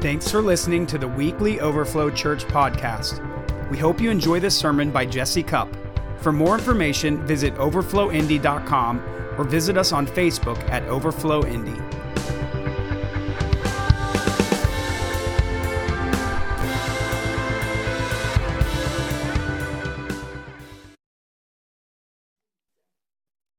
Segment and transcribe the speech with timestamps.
[0.00, 3.20] Thanks for listening to the weekly Overflow Church podcast.
[3.70, 5.68] We hope you enjoy this sermon by Jesse Cup.
[6.20, 8.98] For more information, visit overflowindy.com
[9.36, 11.78] or visit us on Facebook at Overflow Indy.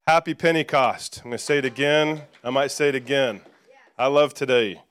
[0.08, 1.20] Happy Pentecost.
[1.20, 2.24] I'm going to say it again.
[2.44, 3.42] I might say it again.
[3.96, 4.82] I love today.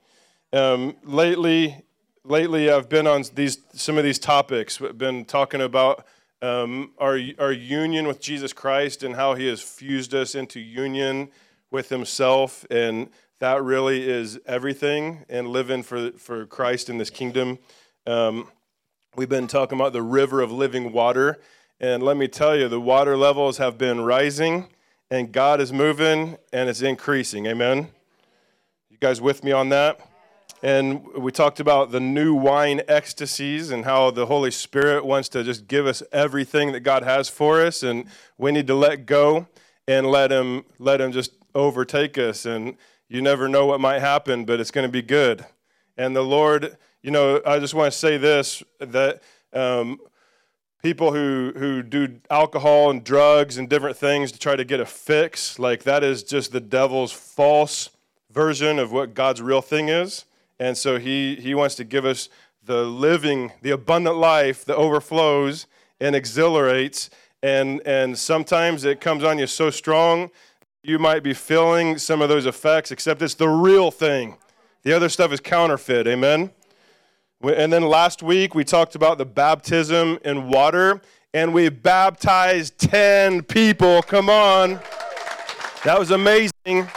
[0.53, 1.81] Um, lately,
[2.25, 4.81] lately I've been on these some of these topics.
[4.81, 6.05] I've been talking about
[6.41, 11.29] um, our our union with Jesus Christ and how He has fused us into union
[11.69, 15.23] with Himself, and that really is everything.
[15.29, 17.57] And living for for Christ in this kingdom.
[18.05, 18.49] Um,
[19.15, 21.39] we've been talking about the river of living water,
[21.79, 24.67] and let me tell you, the water levels have been rising,
[25.09, 27.45] and God is moving, and it's increasing.
[27.45, 27.87] Amen.
[28.89, 30.10] You guys with me on that?
[30.63, 35.43] And we talked about the new wine ecstasies and how the Holy Spirit wants to
[35.43, 38.05] just give us everything that God has for us, and
[38.37, 39.47] we need to let go
[39.87, 42.45] and let Him let Him just overtake us.
[42.45, 42.77] And
[43.09, 45.45] you never know what might happen, but it's going to be good.
[45.97, 49.21] And the Lord, you know, I just want to say this that.
[49.53, 49.99] Um,
[50.81, 54.85] people who, who do alcohol and drugs and different things to try to get a
[54.85, 57.91] fix, like that is just the devil's false
[58.31, 60.25] version of what God's real thing is.
[60.61, 62.29] And so he, he wants to give us
[62.63, 65.65] the living, the abundant life that overflows
[65.99, 67.09] and exhilarates.
[67.41, 70.29] And, and sometimes it comes on you so strong,
[70.83, 74.37] you might be feeling some of those effects, except it's the real thing.
[74.83, 76.05] The other stuff is counterfeit.
[76.05, 76.51] Amen?
[77.41, 81.01] And then last week we talked about the baptism in water,
[81.33, 84.03] and we baptized 10 people.
[84.03, 84.79] Come on.
[85.85, 86.87] That was amazing.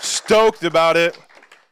[0.00, 1.16] Stoked about it.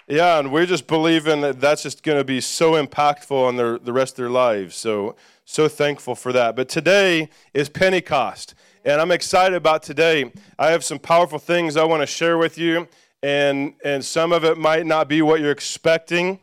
[0.08, 3.76] Yeah, and we're just believing that that's just going to be so impactful on their,
[3.76, 4.76] the rest of their lives.
[4.76, 6.54] So, so thankful for that.
[6.54, 8.54] But today is Pentecost,
[8.84, 10.30] and I'm excited about today.
[10.60, 12.86] I have some powerful things I want to share with you,
[13.20, 16.38] and, and some of it might not be what you're expecting,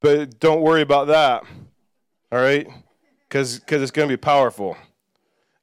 [0.00, 1.44] but don't worry about that,
[2.32, 2.66] all right?
[3.30, 4.76] Cause because it's going to be powerful.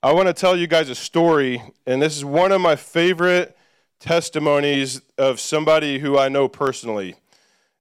[0.01, 3.57] I want to tell you guys a story, and this is one of my favorite
[4.01, 7.15] testimonies of somebody who I know personally.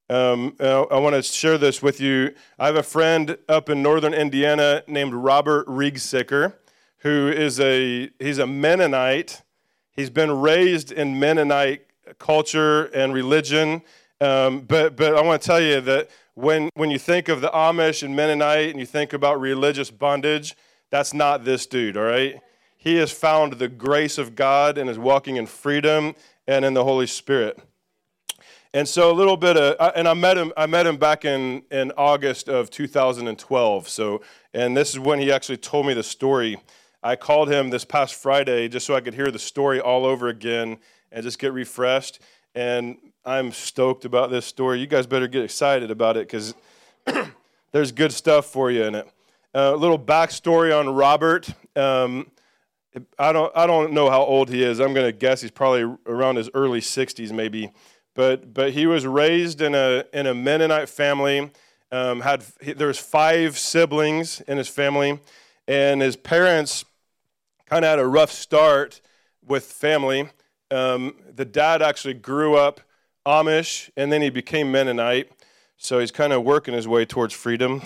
[0.09, 2.35] Um, I want to share this with you.
[2.59, 6.55] I have a friend up in northern Indiana named Robert Riegsicker,
[6.99, 9.43] who is a he's a Mennonite.
[9.93, 11.87] He's been raised in Mennonite
[12.19, 13.83] culture and religion.
[14.21, 17.49] Um, but but I want to tell you that when when you think of the
[17.49, 20.57] Amish and Mennonite and you think about religious bondage,
[20.91, 21.97] that's not this dude.
[21.97, 22.41] All right
[22.81, 26.15] he has found the grace of God and is walking in freedom
[26.49, 27.61] and in the Holy Spirit.
[28.73, 30.51] And so a little bit of, and I met him.
[30.57, 33.87] I met him back in in August of 2012.
[33.87, 34.23] So,
[34.55, 36.57] and this is when he actually told me the story.
[37.03, 40.29] I called him this past Friday just so I could hear the story all over
[40.29, 40.79] again
[41.13, 42.21] and just get refreshed.
[42.55, 44.81] And I'm stoked about this story.
[44.81, 46.55] You guys better get excited about it because
[47.73, 49.07] there's good stuff for you in it.
[49.55, 51.51] Uh, a little backstory on Robert.
[51.77, 52.31] Um,
[53.19, 54.81] I don't, I don't know how old he is.
[54.81, 57.71] I'm going to guess he's probably around his early 60s, maybe.
[58.15, 61.53] But, but he was raised in a, in a Mennonite family.
[61.93, 65.21] Um, had, there was five siblings in his family,
[65.69, 66.85] and his parents
[67.67, 69.01] kind of had a rough start
[69.47, 70.29] with family.
[70.71, 72.81] Um, the dad actually grew up
[73.27, 75.31] Amish, and then he became Mennonite.
[75.77, 77.81] So he's kind of working his way towards freedom.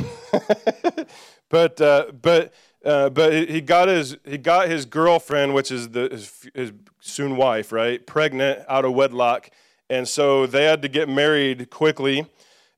[1.49, 2.53] but, uh, but
[2.85, 7.37] uh, but he got his he got his girlfriend, which is the, his, his soon
[7.37, 9.51] wife, right, pregnant out of wedlock,
[9.89, 12.27] and so they had to get married quickly.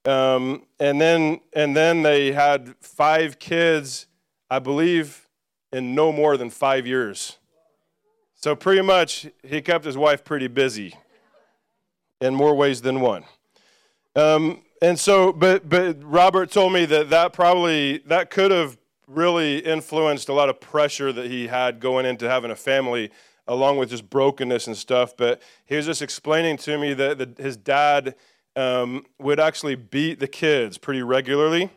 [0.05, 4.07] Um, and then and then they had five kids,
[4.49, 5.27] I believe,
[5.73, 7.39] in no more than five years.
[8.35, 10.95] So pretty much he kept his wife pretty busy,
[12.21, 13.25] in more ways than one.
[14.15, 19.59] Um, and so, but but Robert told me that that probably that could have really
[19.59, 23.11] influenced a lot of pressure that he had going into having a family,
[23.47, 25.17] along with just brokenness and stuff.
[25.17, 28.15] But he was just explaining to me that the, his dad
[28.57, 31.71] um, would actually beat the kids pretty regularly.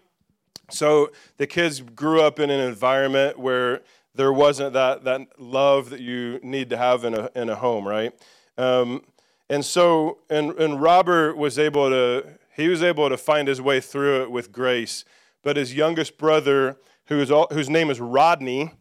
[0.71, 3.81] So the kids grew up in an environment where
[4.15, 7.87] there wasn't that, that love that you need to have in a, in a home,
[7.87, 8.13] right?
[8.57, 9.03] Um,
[9.49, 13.79] and so, and, and Robert was able to, he was able to find his way
[13.79, 15.05] through it with grace.
[15.41, 16.77] But his youngest brother,
[17.09, 18.71] who is all, whose name is Rodney.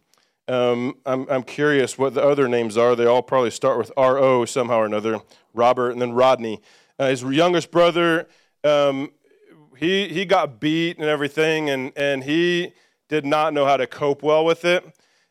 [0.47, 2.95] Um, I'm, I'm curious what the other names are.
[2.95, 5.21] They all probably start with R O somehow or another
[5.53, 6.63] Robert and then Rodney.
[6.99, 8.29] Uh, his youngest brother,
[8.65, 9.11] um,
[9.77, 12.73] he he got beat and everything, and and he
[13.09, 14.85] did not know how to cope well with it.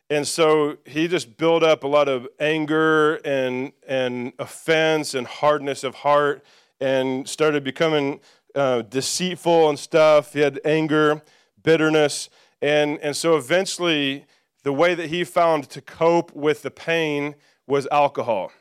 [0.09, 5.83] And so he just built up a lot of anger and, and offense and hardness
[5.83, 6.45] of heart
[6.79, 8.21] and started becoming
[8.55, 10.31] uh, deceitful and stuff.
[10.31, 11.21] He had anger,
[11.61, 12.29] bitterness.
[12.62, 14.25] And, and so eventually,
[14.63, 17.36] the way that he found to cope with the pain
[17.68, 18.51] was alcohol.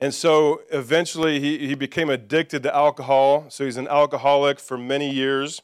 [0.00, 3.46] And so eventually, he, he became addicted to alcohol.
[3.48, 5.60] So he's an alcoholic for many years.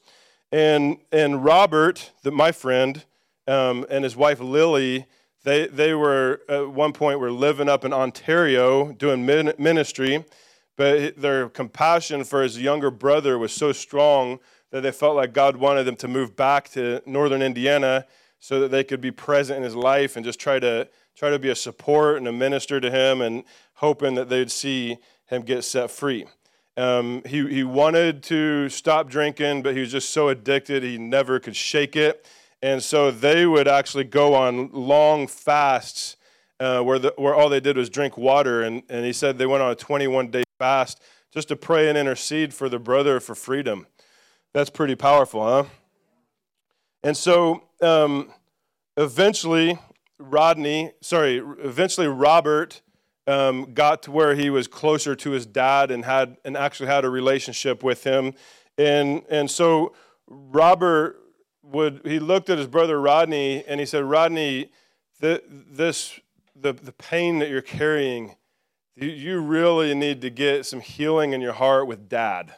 [0.51, 3.05] And, and Robert, the, my friend,
[3.47, 5.07] um, and his wife Lily,
[5.45, 10.25] they, they were at one point were living up in Ontario doing ministry,
[10.77, 14.41] but their compassion for his younger brother was so strong
[14.75, 18.07] that they felt like God wanted them to move back to northern Indiana
[18.41, 21.39] so that they could be present in his life and just try to try to
[21.39, 23.45] be a support and a minister to him and
[23.75, 26.27] hoping that they'd see him get set free.
[26.77, 31.39] Um, he, he wanted to stop drinking, but he was just so addicted, he never
[31.39, 32.27] could shake it.
[32.61, 36.17] And so they would actually go on long fasts
[36.59, 38.63] uh, where, the, where all they did was drink water.
[38.63, 41.01] And, and he said they went on a 21 day fast
[41.33, 43.87] just to pray and intercede for the brother for freedom.
[44.55, 45.65] That's pretty powerful, huh?
[47.03, 48.31] And so um,
[48.97, 49.79] eventually,
[50.21, 52.81] Rodney, sorry, eventually Robert
[53.27, 57.05] um, got to where he was closer to his dad and had and actually had
[57.05, 58.33] a relationship with him.
[58.79, 59.93] And, and so
[60.29, 61.21] Robert
[61.65, 64.71] would he looked at his brother Rodney and he said, Rodney,
[65.19, 66.21] the, this
[66.55, 68.37] the, the pain that you're carrying,
[68.95, 72.55] you, you really need to get some healing in your heart with dad.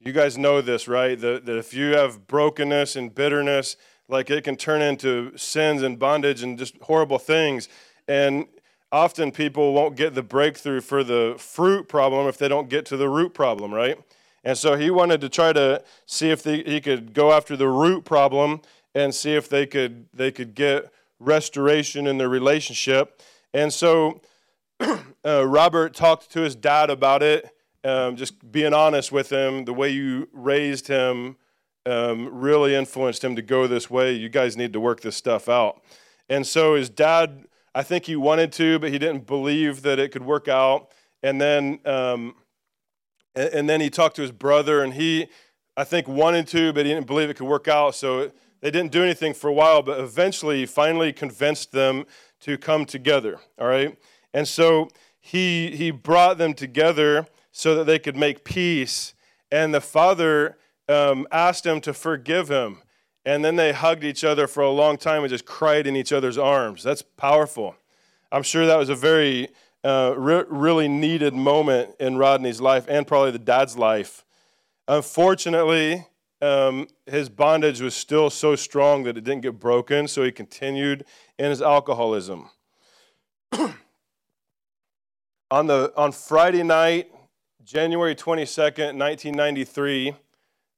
[0.00, 1.18] You guys know this, right?
[1.18, 3.76] That, that if you have brokenness and bitterness,
[4.08, 7.68] like it can turn into sins and bondage and just horrible things.
[8.06, 8.46] And
[8.92, 12.96] often people won't get the breakthrough for the fruit problem if they don't get to
[12.96, 13.98] the root problem, right?
[14.44, 18.04] And so he wanted to try to see if he could go after the root
[18.04, 18.62] problem
[18.94, 23.20] and see if they could, they could get restoration in their relationship.
[23.52, 24.20] And so
[24.80, 27.54] uh, Robert talked to his dad about it,
[27.84, 29.64] um, just being honest with him.
[29.64, 31.36] The way you raised him
[31.86, 34.12] um, really influenced him to go this way.
[34.12, 35.82] You guys need to work this stuff out.
[36.28, 40.12] And so his dad, I think he wanted to, but he didn't believe that it
[40.12, 40.90] could work out.
[41.22, 42.34] And then um,
[43.38, 45.28] and, then he talked to his brother, and he,
[45.76, 47.94] I think, wanted to, but he didn't believe it could work out.
[47.94, 52.04] So they didn't do anything for a while, but eventually, finally convinced them
[52.40, 53.38] to come together.
[53.58, 53.96] All right?
[54.34, 54.88] And so
[55.20, 57.26] he, he brought them together
[57.58, 59.14] so that they could make peace.
[59.50, 60.56] And the father
[60.88, 62.82] um, asked him to forgive him.
[63.24, 66.12] And then they hugged each other for a long time and just cried in each
[66.12, 66.84] other's arms.
[66.84, 67.74] That's powerful.
[68.30, 69.48] I'm sure that was a very
[69.82, 74.24] uh, re- really needed moment in Rodney's life and probably the dad's life.
[74.86, 76.06] Unfortunately,
[76.40, 81.04] um, his bondage was still so strong that it didn't get broken, so he continued
[81.40, 82.50] in his alcoholism.
[85.50, 87.10] on, the, on Friday night,
[87.68, 90.14] January 22nd, 1993,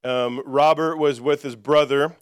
[0.03, 2.17] um, Robert was with his brother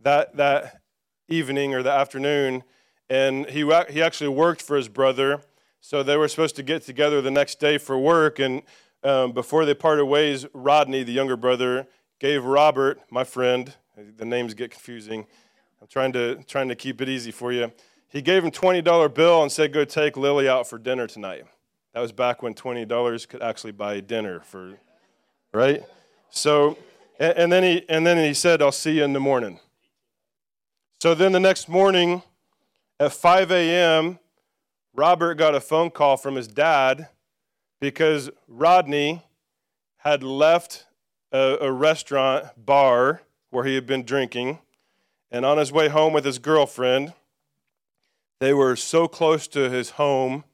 [0.00, 0.80] that, that
[1.28, 2.64] evening or the afternoon,
[3.10, 5.42] and he, he actually worked for his brother
[5.82, 8.38] so they were supposed to get together the next day for work.
[8.38, 8.62] And
[9.02, 11.86] um, before they parted ways, Rodney, the younger brother,
[12.18, 13.74] gave Robert, my friend,
[14.16, 15.26] the names get confusing.
[15.82, 17.70] I'm trying to, trying to keep it easy for you.
[18.08, 21.44] He gave him $20 bill and said, Go take Lily out for dinner tonight.
[21.94, 24.74] That was back when $20 could actually buy dinner for,
[25.52, 25.82] right?
[26.28, 26.76] So,
[27.20, 29.60] and, and, then he, and then he said, I'll see you in the morning.
[31.00, 32.22] So then the next morning
[32.98, 34.18] at 5 a.m.,
[34.92, 37.08] Robert got a phone call from his dad
[37.80, 39.22] because Rodney
[39.98, 40.86] had left
[41.30, 44.58] a, a, restaurant bar where he had been drinking.
[45.30, 47.12] And on his way home with his girlfriend,
[48.40, 50.44] they were so close to his home.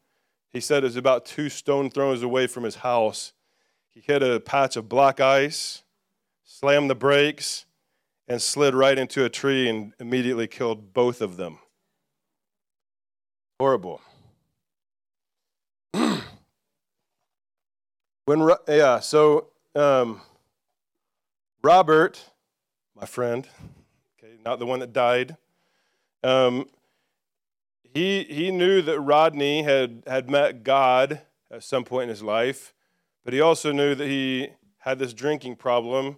[0.52, 3.32] He said it was about two stone throws away from his house.
[3.88, 5.82] He hit a patch of black ice,
[6.44, 7.66] slammed the brakes,
[8.26, 11.58] and slid right into a tree and immediately killed both of them.
[13.58, 14.00] Horrible.
[18.24, 20.20] when yeah, so um,
[21.62, 22.24] Robert,
[22.94, 23.46] my friend,
[24.18, 25.36] okay, not the one that died,
[26.24, 26.68] um,
[27.92, 32.72] he he knew that Rodney had had met God at some point in his life,
[33.24, 36.16] but he also knew that he had this drinking problem,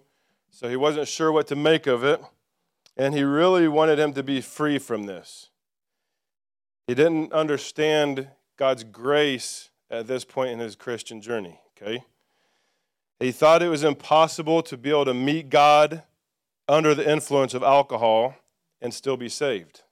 [0.49, 2.21] so he wasn't sure what to make of it,
[2.95, 5.49] and he really wanted him to be free from this.
[6.87, 8.27] He didn't understand
[8.57, 12.03] God's grace at this point in his Christian journey, okay?
[13.19, 16.03] He thought it was impossible to be able to meet God
[16.67, 18.35] under the influence of alcohol
[18.81, 19.83] and still be saved.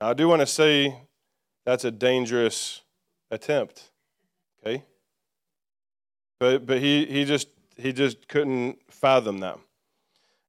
[0.00, 0.94] Now, I do want to say
[1.64, 2.82] that's a dangerous
[3.30, 3.90] attempt.
[4.60, 4.84] Okay?
[6.38, 9.58] But but he he just he just couldn't fathom that.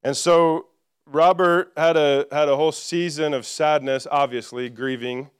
[0.02, 0.66] And so
[1.06, 5.30] Robert had a had a whole season of sadness, obviously, grieving.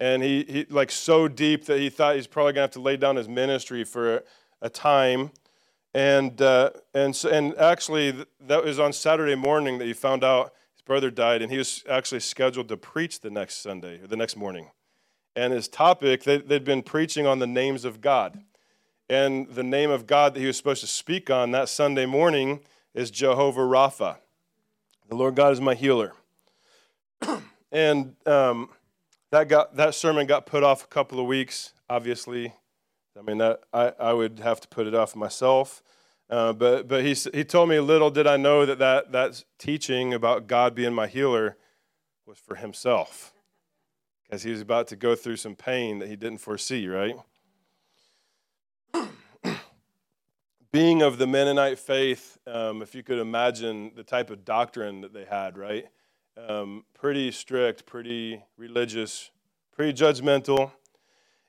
[0.00, 2.96] And he, he like so deep that he thought he's probably gonna have to lay
[2.96, 4.22] down his ministry for a,
[4.62, 5.30] a time.
[5.94, 10.52] And uh, and so, and actually that was on Saturday morning that he found out
[10.82, 14.16] his brother died, and he was actually scheduled to preach the next Sunday or the
[14.16, 14.70] next morning.
[15.36, 18.42] And his topic, they, they'd been preaching on the names of God.
[19.08, 22.60] And the name of God that he was supposed to speak on that Sunday morning
[22.94, 24.16] is Jehovah Rapha.
[25.08, 26.14] The Lord God is my healer.
[27.72, 28.68] and um,
[29.30, 32.54] that, got, that sermon got put off a couple of weeks, obviously.
[33.16, 35.80] I mean, that, I, I would have to put it off myself.
[36.32, 40.14] Uh, but but he, he told me, little did I know that, that that teaching
[40.14, 41.58] about God being my healer
[42.24, 43.34] was for himself.
[44.24, 47.16] Because he was about to go through some pain that he didn't foresee, right?
[50.72, 55.12] being of the Mennonite faith, um, if you could imagine the type of doctrine that
[55.12, 55.84] they had, right?
[56.48, 59.30] Um, pretty strict, pretty religious,
[59.70, 60.72] pretty judgmental.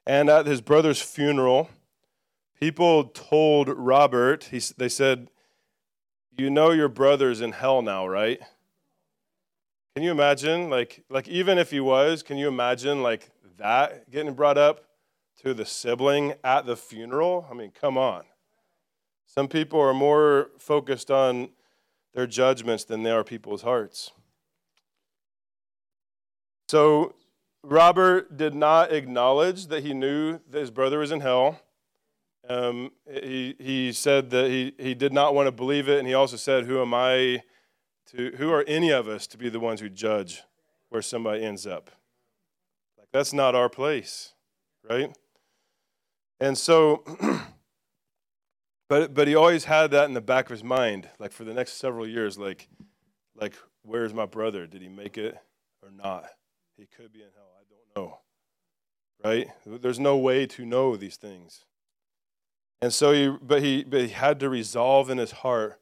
[0.05, 1.69] And at his brother's funeral,
[2.63, 5.29] people told Robert, he, they said,
[6.37, 8.39] You know your brother's in hell now, right?
[9.93, 10.69] Can you imagine?
[10.69, 14.85] Like, like even if he was, can you imagine like that getting brought up
[15.41, 17.45] to the sibling at the funeral?
[17.51, 18.23] I mean, come on.
[19.25, 21.49] Some people are more focused on
[22.13, 24.13] their judgments than they are people's hearts.
[26.69, 27.13] So
[27.61, 31.59] Robert did not acknowledge that he knew that his brother was in hell.
[32.49, 36.13] Um, he, he said that he, he did not want to believe it, and he
[36.13, 37.41] also said, Who am I
[38.11, 40.43] to, who are any of us to be the ones who judge
[40.89, 41.89] where somebody ends up?
[42.97, 44.33] Like, that's not our place,
[44.89, 45.15] right?
[46.39, 47.03] And so
[48.93, 51.53] But, but he always had that in the back of his mind, like for the
[51.55, 52.67] next several years, like,
[53.35, 54.67] like, where's my brother?
[54.67, 55.35] Did he make it
[55.81, 56.25] or not?
[56.77, 57.49] He could be in hell.
[57.57, 57.63] I
[57.97, 58.19] don't know.
[59.23, 59.47] Right?
[59.81, 61.65] There's no way to know these things.
[62.83, 65.79] And so he, but he, but he had to resolve in his heart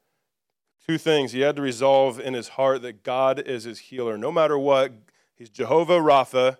[0.85, 1.31] two things.
[1.31, 4.19] He had to resolve in his heart that God is his healer.
[4.19, 4.93] No matter what,
[5.35, 6.57] he's Jehovah Rapha,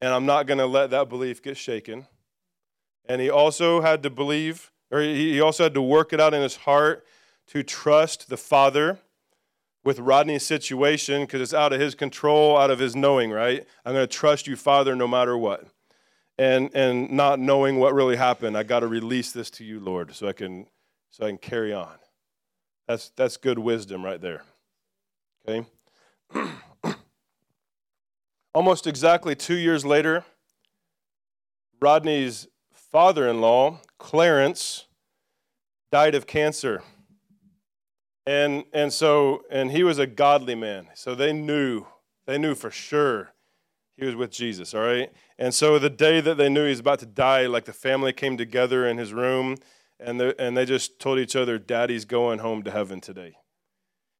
[0.00, 2.06] and I'm not going to let that belief get shaken.
[3.06, 6.40] And he also had to believe or he also had to work it out in
[6.40, 7.04] his heart
[7.48, 9.00] to trust the Father
[9.82, 13.66] with Rodney's situation because it's out of his control, out of his knowing, right?
[13.84, 15.66] I'm going to trust you, Father, no matter what.
[16.38, 20.14] And, and not knowing what really happened, I got to release this to you, Lord,
[20.14, 20.66] so I can,
[21.10, 21.96] so I can carry on.
[22.86, 24.42] That's, that's good wisdom right there.
[25.48, 25.66] Okay?
[28.54, 30.24] Almost exactly two years later,
[31.80, 34.86] Rodney's father in law, Clarence,
[35.90, 36.82] died of cancer.
[38.26, 40.88] And, and so, and he was a godly man.
[40.94, 41.86] So they knew,
[42.26, 43.32] they knew for sure
[43.98, 45.12] he was with Jesus, all right?
[45.38, 48.12] And so the day that they knew he was about to die, like the family
[48.12, 49.56] came together in his room
[49.98, 53.36] and, and they just told each other, Daddy's going home to heaven today.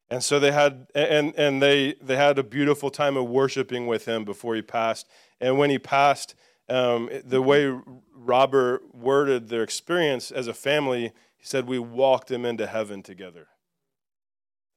[0.09, 4.05] And so they had, and, and they, they had a beautiful time of worshiping with
[4.05, 5.07] him before he passed.
[5.39, 6.35] And when he passed,
[6.67, 7.73] um, the way
[8.13, 13.47] Robert worded their experience as a family, he said, We walked him into heaven together.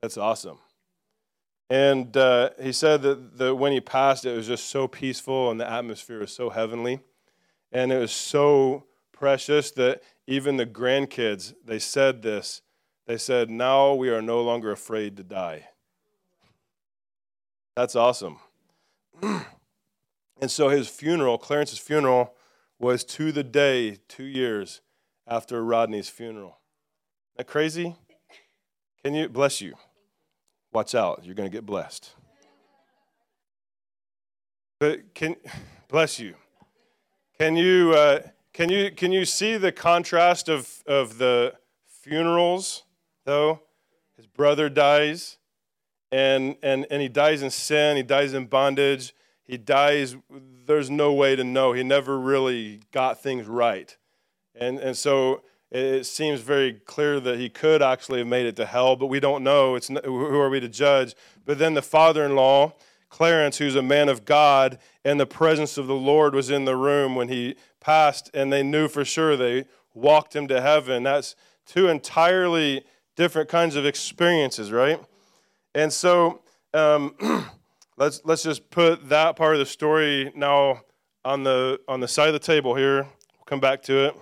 [0.00, 0.58] That's awesome.
[1.70, 5.60] And uh, he said that the, when he passed, it was just so peaceful and
[5.60, 7.00] the atmosphere was so heavenly.
[7.70, 12.60] And it was so precious that even the grandkids, they said this.
[13.06, 15.68] They said, Now we are no longer afraid to die.
[17.74, 18.38] That's awesome.
[20.42, 22.34] And so his funeral, Clarence's funeral,
[22.80, 24.80] was to the day, two years
[25.24, 26.58] after Rodney's funeral.
[27.28, 27.94] Isn't that crazy?
[29.04, 29.74] Can you, bless you.
[30.72, 32.10] Watch out, you're going to get blessed.
[34.80, 35.36] But can,
[35.88, 36.34] bless you.
[37.38, 38.20] Can you, uh,
[38.52, 41.54] can you, can you see the contrast of, of the
[41.86, 42.84] funerals,
[43.24, 43.60] though?
[44.16, 45.38] His brother dies,
[46.10, 49.14] and, and, and he dies in sin, he dies in bondage
[49.44, 50.16] he dies,
[50.66, 51.72] there's no way to know.
[51.72, 53.94] He never really got things right.
[54.54, 58.66] And, and so it seems very clear that he could actually have made it to
[58.66, 59.74] hell, but we don't know.
[59.74, 61.14] It's who are we to judge?
[61.46, 62.74] But then the father in law,
[63.08, 66.76] Clarence, who's a man of God, and the presence of the Lord was in the
[66.76, 69.64] room when he passed, and they knew for sure they
[69.94, 71.04] walked him to heaven.
[71.04, 72.84] That's two entirely
[73.16, 75.00] different kinds of experiences, right?
[75.74, 76.42] And so
[76.74, 77.14] um,
[77.96, 80.82] let's let's just put that part of the story now
[81.24, 83.04] on the on the side of the table here.
[83.04, 84.14] We'll come back to it.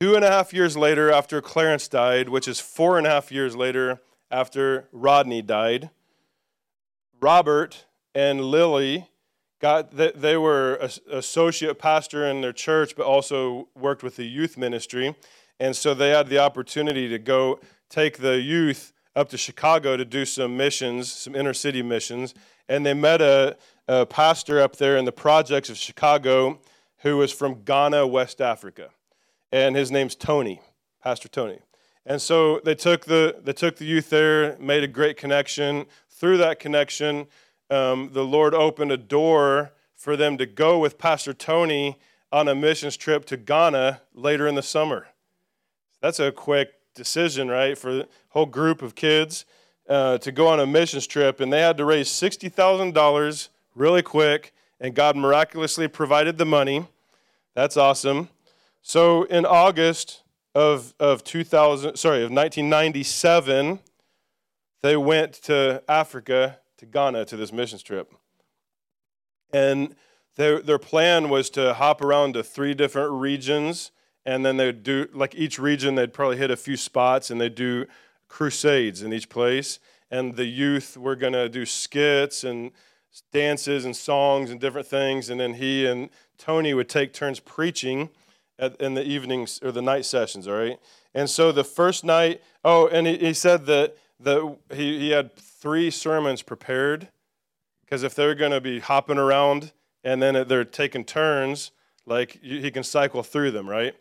[0.00, 3.32] Two and a half years later, after Clarence died, which is four and a half
[3.32, 4.00] years later
[4.30, 5.90] after Rodney died,
[7.20, 9.08] Robert and Lily
[9.60, 10.76] got they were
[11.10, 15.16] associate pastor in their church, but also worked with the youth ministry,
[15.58, 17.58] and so they had the opportunity to go
[17.90, 22.34] take the youth up to Chicago to do some missions, some inner city missions,
[22.68, 23.56] and they met a,
[23.88, 26.60] a pastor up there in the projects of Chicago
[26.98, 28.90] who was from Ghana, West Africa,
[29.52, 30.60] and his name's Tony,
[31.02, 31.58] Pastor Tony.
[32.04, 35.86] And so they took the they took the youth there, made a great connection.
[36.08, 37.26] Through that connection,
[37.70, 41.98] um, the Lord opened a door for them to go with Pastor Tony
[42.32, 45.08] on a missions trip to Ghana later in the summer.
[46.00, 49.44] That's a quick decision, right, for a whole group of kids
[49.88, 54.52] uh, to go on a missions trip, and they had to raise $60,000 really quick,
[54.80, 56.86] and God miraculously provided the money.
[57.54, 58.28] That's awesome.
[58.88, 60.22] So in August
[60.54, 63.80] of, of 2000, sorry, of 1997,
[64.80, 68.14] they went to Africa to Ghana to this missions trip.
[69.52, 69.94] And
[70.36, 73.90] their, their plan was to hop around to three different regions,
[74.24, 77.54] and then they'd do, like each region, they'd probably hit a few spots, and they'd
[77.54, 77.84] do
[78.26, 79.80] crusades in each place.
[80.10, 82.70] And the youth were going to do skits and
[83.34, 85.28] dances and songs and different things.
[85.28, 88.08] And then he and Tony would take turns preaching
[88.58, 90.78] at, in the evenings or the night sessions, all right?
[91.14, 95.34] And so the first night, oh, and he, he said that the, he, he had
[95.36, 97.08] three sermons prepared
[97.84, 99.72] because if they're going to be hopping around
[100.04, 101.70] and then they're taking turns,
[102.06, 103.94] like he can cycle through them, right?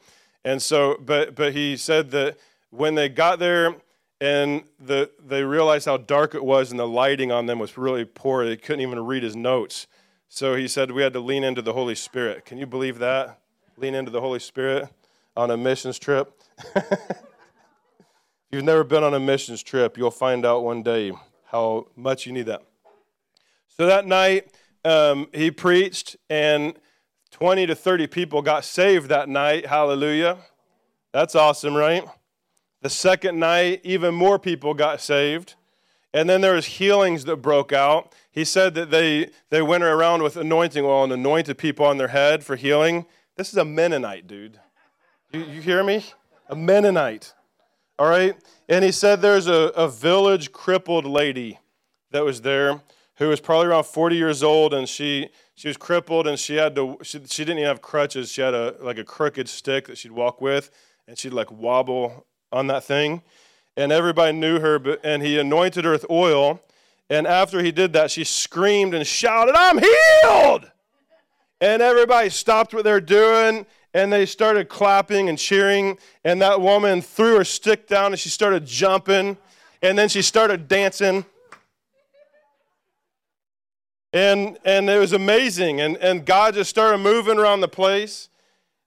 [0.43, 2.37] And so, but but he said that
[2.69, 3.75] when they got there
[4.19, 8.05] and the, they realized how dark it was and the lighting on them was really
[8.05, 9.87] poor, they couldn't even read his notes.
[10.29, 12.45] So he said we had to lean into the Holy Spirit.
[12.45, 13.39] Can you believe that?
[13.79, 14.89] Lean into the Holy Spirit
[15.35, 16.33] on a missions trip.
[18.49, 21.11] If you've never been on a missions trip, you'll find out one day
[21.47, 22.61] how much you need that.
[23.67, 26.79] So that night, um, he preached, and
[27.31, 29.65] 20 to 30 people got saved that night.
[29.65, 30.37] Hallelujah.
[31.11, 32.05] That's awesome, right?
[32.83, 35.55] The second night, even more people got saved.
[36.13, 38.15] And then there was healings that broke out.
[38.31, 42.07] He said that they, they went around with anointing oil and anointed people on their
[42.07, 43.07] head for healing.
[43.37, 44.59] This is a Mennonite, dude.
[45.31, 46.03] You, you hear me?
[46.49, 47.35] A Mennonite.
[47.99, 48.35] All right?
[48.67, 51.59] And he said there's a, a village crippled lady
[52.09, 52.81] that was there
[53.17, 56.75] who was probably around 40 years old and she she was crippled and she had
[56.75, 59.97] to she, she didn't even have crutches she had a like a crooked stick that
[59.97, 60.71] she'd walk with
[61.07, 63.21] and she'd like wobble on that thing
[63.75, 66.61] and everybody knew her but, and he anointed her with oil
[67.09, 70.71] and after he did that she screamed and shouted i'm healed
[71.59, 75.97] and everybody stopped what they're doing and they started clapping and cheering.
[76.23, 79.37] And that woman threw her stick down and she started jumping.
[79.81, 81.25] And then she started dancing.
[84.13, 85.81] And, and it was amazing.
[85.81, 88.29] And, and God just started moving around the place.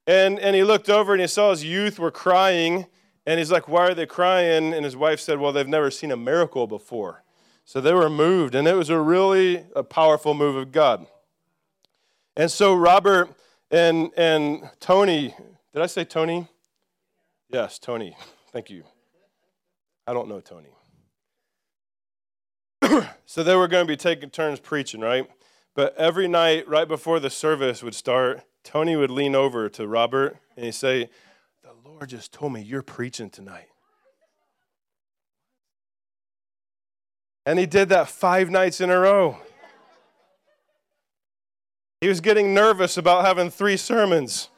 [0.07, 2.87] And, and he looked over and he saw his youth were crying.
[3.27, 4.73] And he's like, Why are they crying?
[4.73, 7.23] And his wife said, Well, they've never seen a miracle before.
[7.65, 8.55] So they were moved.
[8.55, 11.07] And it was a really a powerful move of God.
[12.37, 13.31] And so Robert
[13.71, 15.35] and, and Tony,
[15.73, 16.49] did I say Tony?
[17.49, 18.17] Yes, Tony.
[18.53, 18.85] Thank you.
[20.07, 20.71] I don't know Tony.
[23.27, 25.29] so they were going to be taking turns preaching, right?
[25.75, 30.37] But every night, right before the service would start, Tony would lean over to Robert
[30.57, 31.09] and he'd say,
[31.63, 33.69] The Lord just told me you're preaching tonight.
[37.47, 39.39] And he did that five nights in a row.
[42.01, 44.49] He was getting nervous about having three sermons.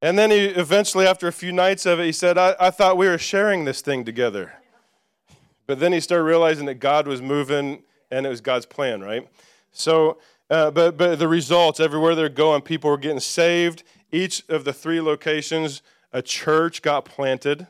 [0.00, 2.96] And then he eventually, after a few nights of it, he said, I, I thought
[2.96, 4.52] we were sharing this thing together.
[5.66, 9.28] But then he started realizing that God was moving and it was God's plan, right?
[9.72, 10.18] So,
[10.50, 13.84] uh, but, but the results, everywhere they're going, people were getting saved.
[14.10, 17.66] Each of the three locations, a church got planted.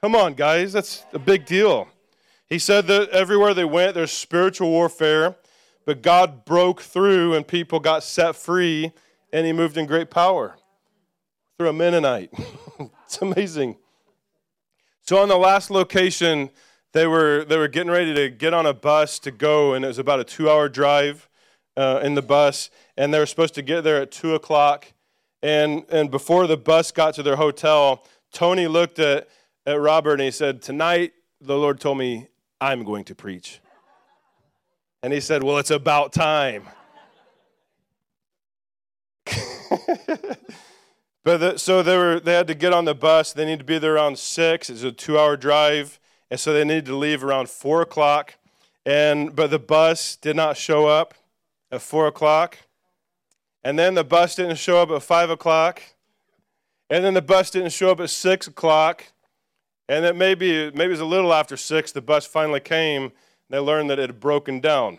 [0.00, 1.88] Come on, guys, that's a big deal.
[2.46, 5.36] He said that everywhere they went, there's spiritual warfare.
[5.84, 8.92] But God broke through and people got set free,
[9.32, 10.56] and He moved in great power
[11.58, 12.32] through a Mennonite.
[13.04, 13.76] it's amazing.
[15.02, 16.50] So, on the last location,
[16.92, 19.88] they were, they were getting ready to get on a bus to go, and it
[19.88, 21.28] was about a two hour drive
[21.76, 22.70] uh, in the bus.
[22.96, 24.86] And they were supposed to get there at 2 o'clock.
[25.42, 29.28] And, and before the bus got to their hotel, Tony looked at,
[29.66, 32.28] at Robert and he said, Tonight, the Lord told me
[32.60, 33.60] I'm going to preach.
[35.02, 36.68] And he said, Well, it's about time.
[41.24, 43.32] but the, so they were they had to get on the bus.
[43.32, 44.70] They needed to be there around six.
[44.70, 45.98] It's a two-hour drive,
[46.30, 48.34] and so they needed to leave around four o'clock.
[48.84, 51.14] And but the bus did not show up
[51.70, 52.58] at four o'clock.
[53.64, 55.82] And then the bus didn't show up at 5 o'clock.
[56.90, 59.04] And then the bus didn't show up at 6 o'clock.
[59.88, 63.12] And then maybe, maybe it was a little after 6, the bus finally came.
[63.50, 64.98] They learned that it had broken down.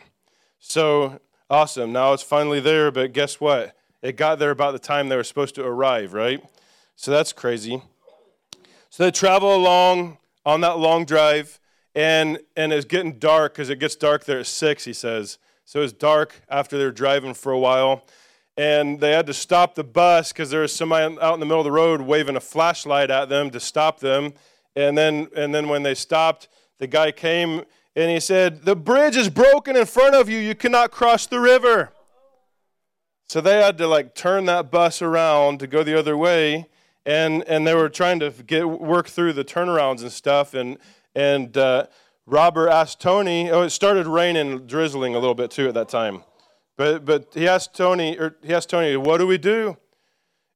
[0.60, 1.92] So awesome.
[1.92, 3.76] Now it's finally there, but guess what?
[4.02, 6.44] It got there about the time they were supposed to arrive, right?
[6.96, 7.82] So that's crazy.
[8.90, 11.60] So they travel along on that long drive,
[11.96, 15.38] and, and it's getting dark because it gets dark there at 6, he says.
[15.66, 18.04] So it's dark after they're driving for a while
[18.58, 21.62] and they had to stop the bus because there was somebody out in the middle
[21.62, 24.34] of the road waving a flashlight at them to stop them.
[24.76, 27.64] And then, and then when they stopped, the guy came
[27.96, 30.38] and he said, The bridge is broken in front of you.
[30.38, 31.92] You cannot cross the river.
[33.28, 36.68] So they had to like turn that bus around to go the other way.
[37.06, 40.54] And, and they were trying to get work through the turnarounds and stuff.
[40.54, 40.78] And,
[41.16, 41.88] and uh,
[42.26, 46.24] Robert asked Tony, oh, it started raining, drizzling a little bit too at that time.
[46.78, 49.78] But, but he asked Tony, or he asked Tony, what do we do?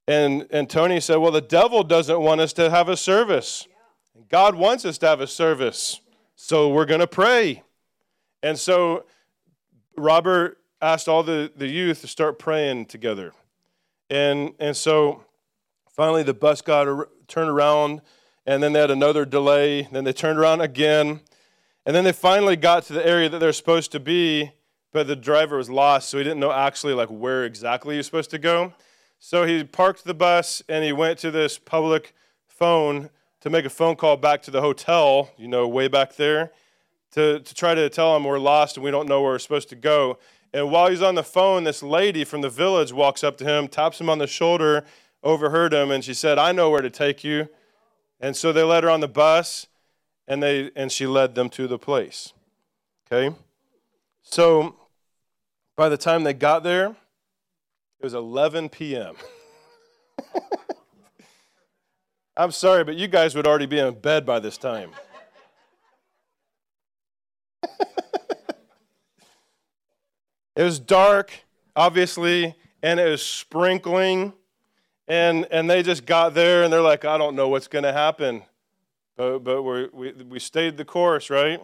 [0.08, 3.68] And, and Tony said, well, the devil doesn't want us to have a service.
[4.30, 6.00] God wants us to have a service.
[6.38, 7.64] So we're going to pray.
[8.42, 9.04] And so
[9.98, 13.34] Robert asked all the, the youth to start praying together.
[14.10, 15.26] And, and so
[15.92, 18.02] finally the bus got turned around,
[18.46, 19.90] and then they had another delay.
[19.92, 21.20] Then they turned around again.
[21.86, 24.54] And then they finally got to the area that they're supposed to be
[24.98, 28.08] but the driver was lost, so he didn't know actually like where exactly he was
[28.08, 28.74] supposed to go.
[29.20, 32.16] So he parked the bus and he went to this public
[32.48, 33.12] phone
[33.48, 36.52] to make a phone call back to the hotel, you know, way back there,
[37.12, 39.70] to, to try to tell him we're lost and we don't know where we're supposed
[39.70, 40.20] to go.
[40.54, 43.70] And while he's on the phone, this lady from the village walks up to him,
[43.70, 44.84] taps him on the shoulder,
[45.24, 47.48] overheard him, and she said, I know where to take you.
[48.20, 49.68] And so they led her on the bus
[50.28, 52.34] and they and she led them to the place.
[53.06, 53.34] Okay?
[54.24, 54.76] So
[55.78, 59.16] by the time they got there, it was 11 p.m.
[62.38, 64.92] I'm sorry, but you guys would already be in bed by this time.
[70.56, 71.32] it was dark,
[71.76, 74.34] obviously, and it was sprinkling.
[75.08, 77.94] And, and they just got there and they're like, I don't know what's going to
[77.94, 78.44] happen.
[79.16, 81.60] But, but we we, we stayed the course, right?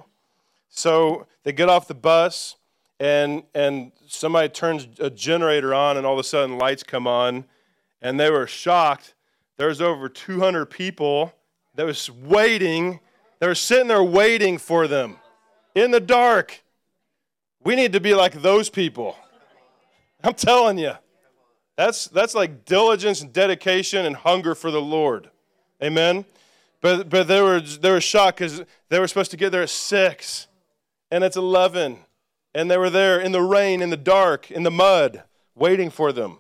[0.70, 2.56] So they get off the bus
[3.00, 7.46] and and somebody turns a generator on and all of a sudden lights come on
[8.02, 9.14] and they were shocked
[9.58, 11.34] there's over 200 people
[11.76, 13.00] that was waiting
[13.40, 15.18] they were sitting there waiting for them.
[15.76, 16.64] In the dark
[17.64, 19.16] we need to be like those people.
[20.24, 20.94] I'm telling you
[21.76, 25.30] that's that's like diligence and dedication and hunger for the lord.
[25.82, 26.26] Amen?
[26.82, 29.70] But but they were they were shocked because they were supposed to get there at
[29.70, 30.48] six
[31.12, 31.98] and it's 11
[32.56, 35.24] and they were there in the rain, in the dark, in the mud,
[35.56, 36.40] waiting for them.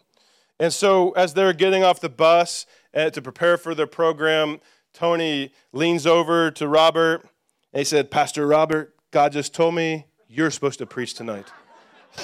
[0.59, 4.59] And so, as they're getting off the bus to prepare for their program,
[4.93, 7.27] Tony leans over to Robert
[7.73, 11.47] and he said, Pastor Robert, God just told me you're supposed to preach tonight.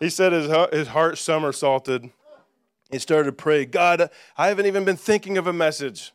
[0.00, 2.10] he said his, his heart somersaulted.
[2.90, 6.12] He started to pray, God, I haven't even been thinking of a message.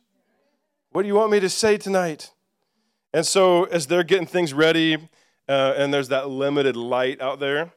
[0.90, 2.32] What do you want me to say tonight?
[3.12, 4.96] And so, as they're getting things ready,
[5.48, 7.72] uh, and there's that limited light out there,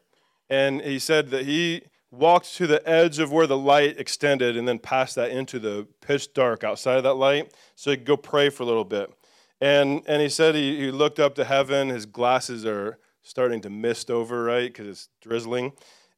[0.49, 4.67] and he said that he walked to the edge of where the light extended and
[4.67, 8.17] then passed that into the pitch dark outside of that light so he could go
[8.17, 9.11] pray for a little bit.
[9.59, 11.89] And, and he said he, he looked up to heaven.
[11.89, 15.73] His glasses are starting to mist over, right, because it's drizzling.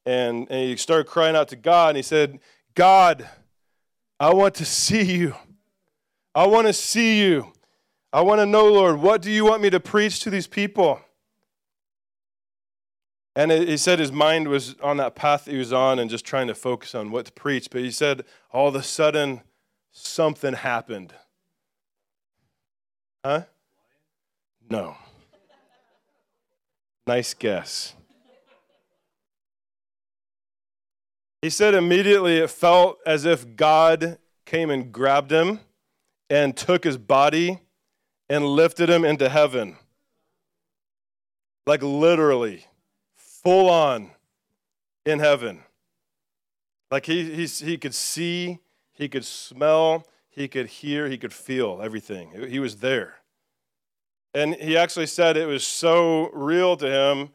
[0.05, 2.39] And, and he started crying out to God, and he said,
[2.75, 3.27] God,
[4.19, 5.35] I want to see you.
[6.35, 7.53] I want to see you.
[8.11, 10.99] I want to know, Lord, what do you want me to preach to these people?
[13.35, 16.47] And he said his mind was on that path he was on and just trying
[16.47, 17.69] to focus on what to preach.
[17.69, 19.41] But he said all of a sudden
[19.91, 21.13] something happened.
[23.23, 23.43] Huh?
[24.69, 24.97] No.
[27.07, 27.93] Nice guess.
[31.41, 35.59] He said immediately it felt as if God came and grabbed him
[36.29, 37.59] and took his body
[38.29, 39.77] and lifted him into heaven.
[41.65, 42.65] Like literally,
[43.43, 44.11] full on
[45.05, 45.61] in heaven.
[46.91, 48.59] Like he, he, he could see,
[48.91, 52.49] he could smell, he could hear, he could feel everything.
[52.49, 53.15] He was there.
[54.33, 57.29] And he actually said it was so real to him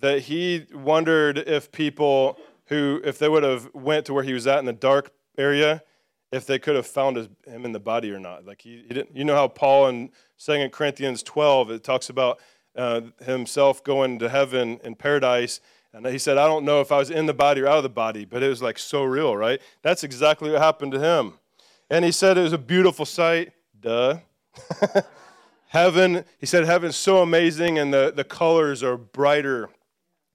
[0.00, 4.46] that he wondered if people who, if they would have went to where he was
[4.46, 5.82] at in the dark area,
[6.32, 8.46] if they could have found his, him in the body or not.
[8.46, 12.40] Like he, he didn't, you know how Paul in 2 Corinthians 12, it talks about
[12.76, 15.60] uh, himself going to heaven in paradise.
[15.92, 17.82] And he said, I don't know if I was in the body or out of
[17.82, 19.60] the body, but it was like so real, right?
[19.82, 21.34] That's exactly what happened to him.
[21.90, 23.52] And he said it was a beautiful sight.
[23.78, 24.18] Duh.
[25.68, 29.68] heaven, he said, heaven's so amazing and the, the colors are brighter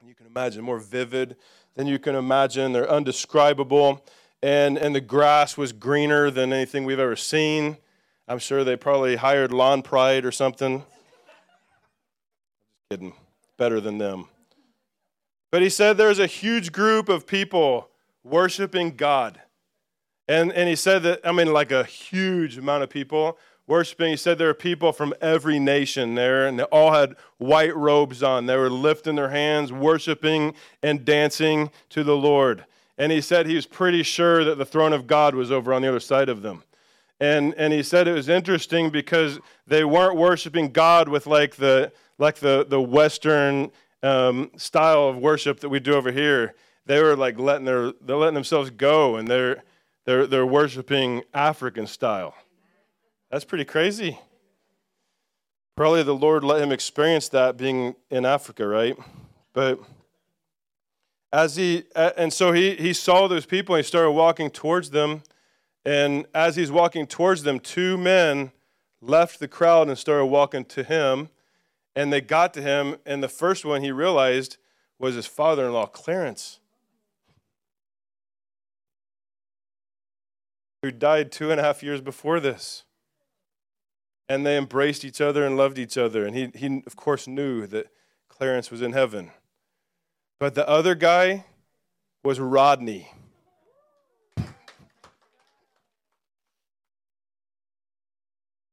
[0.08, 1.36] you can imagine, more vivid
[1.74, 2.72] than you can imagine.
[2.72, 4.06] They're undescribable.
[4.42, 7.78] And, and the grass was greener than anything we've ever seen.
[8.26, 10.84] I'm sure they probably hired Lawn Pride or something.
[12.90, 13.14] Kidding.
[13.58, 14.30] Better than them.
[15.52, 17.90] But he said there's a huge group of people
[18.24, 19.42] worshiping God.
[20.30, 24.12] And, and he said that, I mean, like a huge amount of people worshiping.
[24.12, 28.24] He said there were people from every nation there, and they all had white robes
[28.24, 28.46] on.
[28.46, 32.66] They were lifting their hands, worshiping and dancing to the Lord.
[32.98, 35.82] And he said he was pretty sure that the throne of God was over on
[35.82, 36.64] the other side of them.
[37.20, 41.92] And, and he said it was interesting because they weren't worshiping God with like the,
[42.18, 43.72] like the, the Western
[44.04, 46.56] um, style of worship that we do over here.
[46.86, 49.64] They were like letting, their, they're letting themselves go and they're,
[50.06, 52.34] they're, they're worshiping African style.
[53.30, 54.20] That's pretty crazy.
[55.76, 58.98] Probably the Lord let him experience that being in Africa, right?
[59.54, 59.80] But
[61.32, 65.24] as he, and so he, he saw those people and he started walking towards them.
[65.86, 68.52] And as he's walking towards them, two men
[69.02, 71.30] left the crowd and started walking to him.
[71.98, 74.58] And they got to him, and the first one he realized
[75.00, 76.60] was his father in law, Clarence,
[80.84, 82.84] who died two and a half years before this.
[84.30, 86.24] And they embraced each other and loved each other.
[86.24, 87.88] And he, he of course, knew that
[88.30, 89.32] Clarence was in heaven.
[90.40, 91.46] But the other guy
[92.24, 93.10] was Rodney.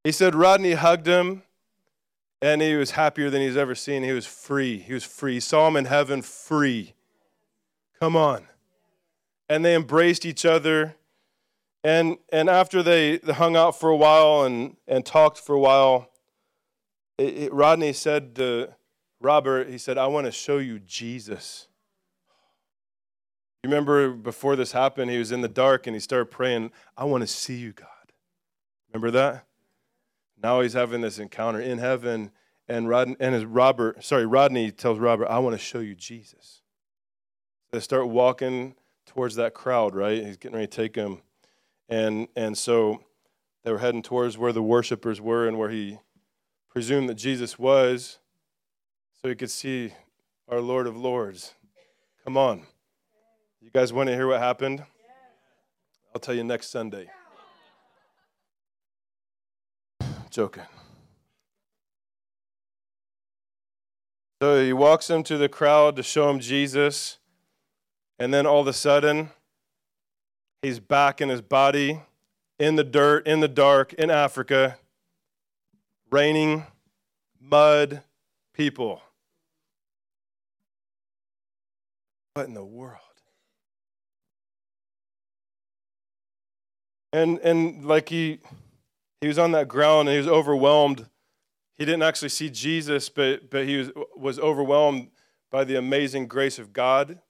[0.02, 1.43] He said Rodney hugged him
[2.42, 4.02] and he was happier than he's ever seen.
[4.02, 4.78] He was free.
[4.78, 5.34] He was free.
[5.34, 6.94] He saw him in heaven free.
[8.00, 8.46] Come on.
[9.48, 10.96] And they embraced each other
[11.84, 16.08] and, and after they hung out for a while and, and talked for a while,
[17.18, 18.70] it, it, Rodney said to
[19.20, 21.68] Robert, he said, I want to show you Jesus.
[23.62, 27.04] You remember before this happened, he was in the dark and he started praying, I
[27.04, 27.88] want to see you, God.
[28.90, 29.46] Remember that?
[30.44, 32.30] Now he's having this encounter in heaven,
[32.68, 36.60] and Rod, and his Robert, sorry, Rodney tells Robert, I want to show you Jesus.
[37.72, 38.74] They start walking
[39.06, 40.22] towards that crowd, right?
[40.22, 41.22] He's getting ready to take him
[41.88, 43.02] and, and so
[43.62, 45.98] they were heading towards where the worshipers were and where he
[46.68, 48.18] presumed that Jesus was
[49.20, 49.92] so he could see
[50.48, 51.54] our Lord of Lords.
[52.24, 52.62] Come on.
[53.60, 54.84] You guys want to hear what happened?
[56.14, 57.08] I'll tell you next Sunday.
[60.34, 60.64] Joking.
[64.42, 67.18] So he walks into the crowd to show him Jesus,
[68.18, 69.30] and then all of a sudden,
[70.60, 72.00] He's back in his body,
[72.58, 74.78] in the dirt, in the dark, in Africa,
[76.10, 76.64] raining,
[77.38, 78.02] mud,
[78.54, 79.02] people.
[82.32, 82.98] What in the world?
[87.12, 88.40] And and like he
[89.24, 91.06] he was on that ground and he was overwhelmed.
[91.76, 95.08] He didn't actually see Jesus, but but he was was overwhelmed
[95.50, 97.20] by the amazing grace of God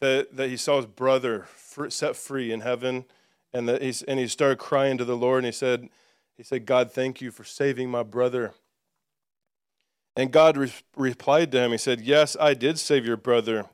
[0.00, 1.46] that, that he saw his brother
[1.88, 3.04] set free in heaven,
[3.52, 5.88] and that he's, and he started crying to the Lord, and he said,
[6.36, 8.52] he said, God, thank you for saving my brother.
[10.16, 13.66] And God re- replied to him, He said, Yes, I did save your brother,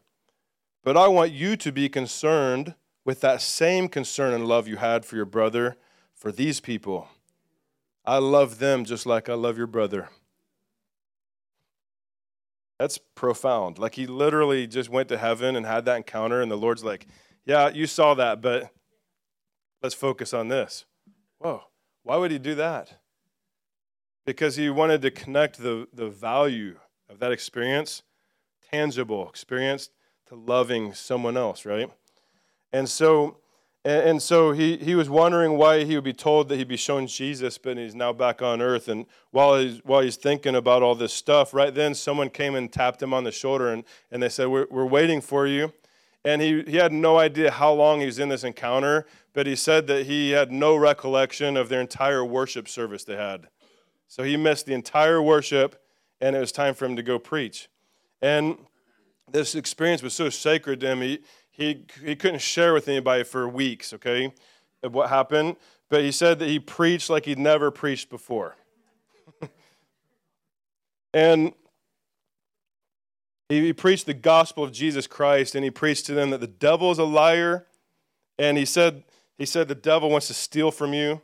[0.83, 5.05] but I want you to be concerned with that same concern and love you had
[5.05, 5.77] for your brother,
[6.15, 7.09] for these people.
[8.07, 10.09] I love them just like I love your brother.
[12.79, 13.79] That's profound.
[13.79, 17.07] Like he literally just went to heaven and had that encounter, and the Lord's like,
[17.45, 18.71] Yeah, you saw that, but
[19.83, 20.85] let's focus on this.
[21.39, 21.65] Whoa,
[22.03, 22.99] why would he do that?
[24.25, 28.03] Because he wanted to connect the, the value of that experience,
[28.73, 29.91] tangible experience,
[30.27, 31.91] to loving someone else, right?
[32.73, 33.39] And so
[33.87, 36.77] and, and so he, he was wondering why he would be told that he'd be
[36.77, 38.89] shown Jesus, but he's now back on earth.
[38.89, 42.73] And while he's, while he's thinking about all this stuff, right then someone came and
[42.73, 45.73] tapped him on the shoulder and, and they said, we're, we're waiting for you.
[46.27, 49.55] and he, he had no idea how long he was in this encounter, but he
[49.55, 53.47] said that he had no recollection of their entire worship service they had.
[54.09, 55.81] So he missed the entire worship,
[56.21, 57.69] and it was time for him to go preach.
[58.21, 58.59] And
[59.31, 61.21] this experience was so sacred to him, he,
[61.57, 64.33] he, he couldn't share with anybody for weeks, okay,
[64.83, 65.57] of what happened.
[65.89, 68.57] But he said that he preached like he'd never preached before.
[71.15, 71.55] and
[73.49, 76.47] he, he preached the gospel of Jesus Christ, and he preached to them that the
[76.47, 77.67] devil is a liar.
[78.39, 79.05] And he said,
[79.39, 81.23] he said the devil wants to steal from you.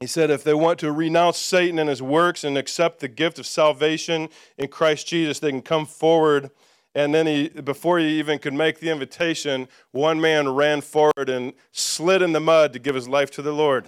[0.00, 3.38] He said if they want to renounce Satan and his works and accept the gift
[3.38, 6.50] of salvation in Christ Jesus, they can come forward.
[6.96, 11.52] And then he, before he even could make the invitation, one man ran forward and
[11.70, 13.86] slid in the mud to give his life to the Lord.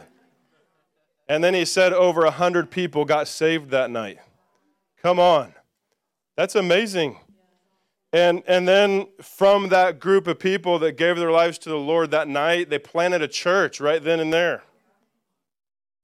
[1.26, 4.18] And then he said over a hundred people got saved that night.
[5.02, 5.54] Come on.
[6.36, 7.18] That's amazing.
[8.12, 12.10] And, and then from that group of people that gave their lives to the Lord
[12.10, 14.64] that night, they planted a church right then and there.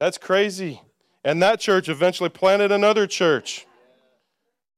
[0.00, 0.80] That's crazy.
[1.22, 3.66] And that church eventually planted another church.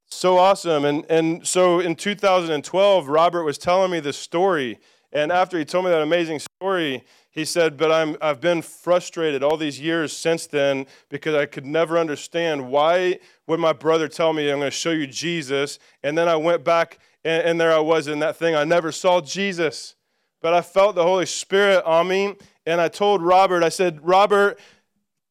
[0.08, 0.84] So awesome.
[0.84, 4.78] And, and so in 2012, Robert was telling me this story.
[5.12, 9.42] And after he told me that amazing story, he said, But I'm, I've been frustrated
[9.42, 14.32] all these years since then because I could never understand why would my brother tell
[14.32, 15.78] me, I'm going to show you Jesus.
[16.02, 18.54] And then I went back, and, and there I was in that thing.
[18.54, 19.96] I never saw Jesus,
[20.40, 22.36] but I felt the Holy Spirit on me.
[22.64, 24.58] And I told Robert, I said, Robert,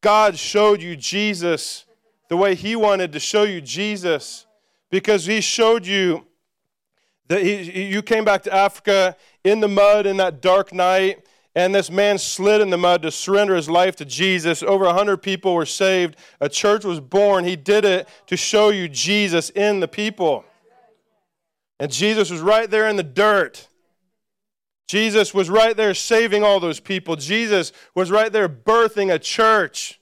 [0.00, 1.86] God showed you Jesus
[2.28, 4.45] the way He wanted to show you Jesus
[4.96, 6.26] because He showed you
[7.28, 11.22] that he, you came back to Africa in the mud in that dark night
[11.54, 14.62] and this man slid in the mud to surrender his life to Jesus.
[14.62, 16.16] Over 100 people were saved.
[16.40, 17.44] A church was born.
[17.44, 20.44] He did it to show you Jesus in the people.
[21.78, 23.68] And Jesus was right there in the dirt.
[24.88, 27.16] Jesus was right there saving all those people.
[27.16, 30.00] Jesus was right there birthing a church,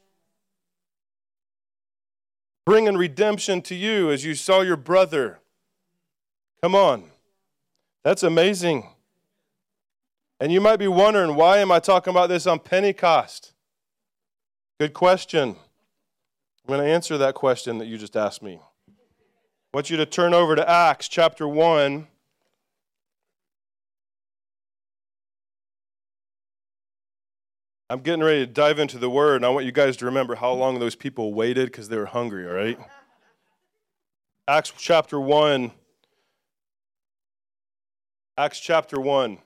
[2.65, 5.41] bringing redemption to you as you saw your brother.
[6.63, 7.11] Come on.
[8.03, 8.89] That's amazing.
[10.41, 13.53] And you might be wondering, why am I talking about this on Pentecost?
[14.81, 15.51] Good question.
[15.51, 18.59] I'm going to answer that question that you just asked me.
[18.89, 22.07] I want you to turn over to Acts chapter 1.
[27.91, 30.37] I'm getting ready to dive into the word, and I want you guys to remember
[30.37, 32.79] how long those people waited because they were hungry, all right?
[34.49, 35.71] Acts chapter 1.
[38.39, 39.37] Acts chapter 1.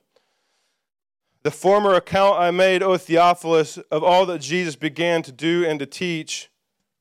[1.43, 5.81] The former account I made, O Theophilus, of all that Jesus began to do and
[5.81, 6.49] to teach.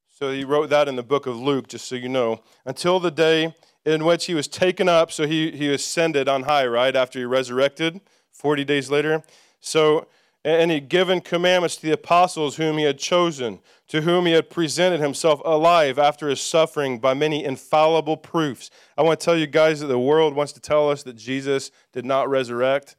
[0.07, 2.41] So he wrote that in the book of Luke, just so you know.
[2.65, 3.53] Until the day
[3.85, 7.25] in which he was taken up, so he, he ascended on high, right, after he
[7.25, 9.21] resurrected 40 days later.
[9.59, 10.07] So,
[10.49, 14.49] and he'd given commandments to the apostles whom he had chosen, to whom he had
[14.49, 18.69] presented himself alive after his suffering by many infallible proofs.
[18.97, 21.71] I want to tell you guys that the world wants to tell us that Jesus
[21.91, 22.95] did not resurrect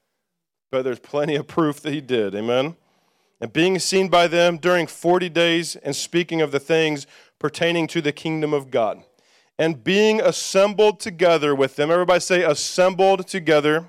[0.70, 2.34] but there's plenty of proof that he did.
[2.34, 2.76] Amen?
[3.40, 7.06] And being seen by them during 40 days and speaking of the things
[7.38, 9.04] pertaining to the kingdom of God.
[9.58, 11.90] And being assembled together with them.
[11.90, 13.86] Everybody say, assembled together.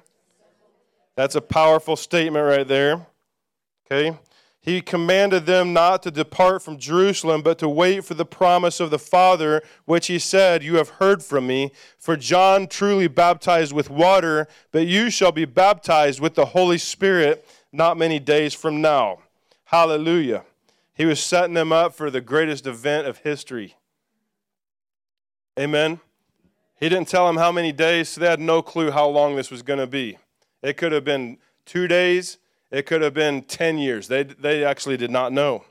[1.16, 3.06] That's a powerful statement right there.
[3.92, 4.18] Okay?
[4.62, 8.92] he commanded them not to depart from Jerusalem, but to wait for the promise of
[8.92, 11.72] the Father, which he said, You have heard from me.
[11.98, 17.48] For John truly baptized with water, but you shall be baptized with the Holy Spirit
[17.72, 19.20] not many days from now.
[19.66, 20.44] Hallelujah.
[20.94, 23.76] He was setting them up for the greatest event of history.
[25.58, 26.02] Amen.
[26.80, 29.50] He didn't tell them how many days, so they had no clue how long this
[29.50, 30.18] was going to be.
[30.62, 32.38] It could have been two days,
[32.72, 34.08] it could have been 10 years.
[34.08, 35.64] They, they actually did not know.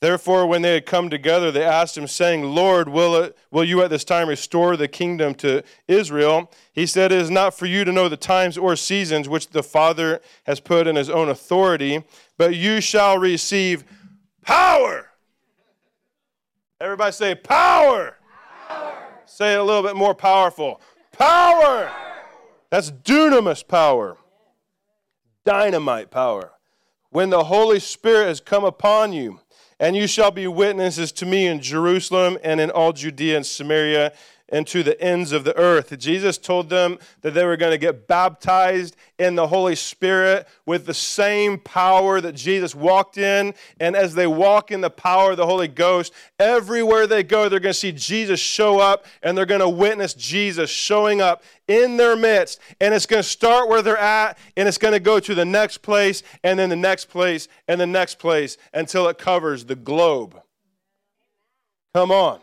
[0.00, 3.82] Therefore, when they had come together, they asked him, saying, Lord, will, it, will you
[3.82, 6.50] at this time restore the kingdom to Israel?
[6.72, 9.62] He said, It is not for you to know the times or seasons which the
[9.62, 12.02] Father has put in his own authority,
[12.36, 13.84] but you shall receive
[14.44, 15.08] power.
[16.80, 18.16] Everybody say, Power.
[18.66, 18.98] power.
[19.24, 20.80] Say it a little bit more powerful.
[21.12, 21.92] Power.
[22.70, 24.16] That's dunamis power
[25.44, 26.52] dynamite power.
[27.10, 29.40] When the Holy Spirit has come upon you,
[29.78, 34.12] and you shall be witnesses to me in Jerusalem and in all Judea and Samaria
[34.52, 35.98] and to the ends of the earth.
[35.98, 40.84] Jesus told them that they were going to get baptized in the Holy Spirit with
[40.84, 43.54] the same power that Jesus walked in.
[43.80, 47.60] And as they walk in the power of the Holy Ghost, everywhere they go, they're
[47.60, 51.96] going to see Jesus show up and they're going to witness Jesus showing up in
[51.96, 52.60] their midst.
[52.80, 55.46] And it's going to start where they're at and it's going to go to the
[55.46, 59.76] next place and then the next place and the next place until it covers the
[59.76, 60.40] globe.
[61.94, 62.40] Come on.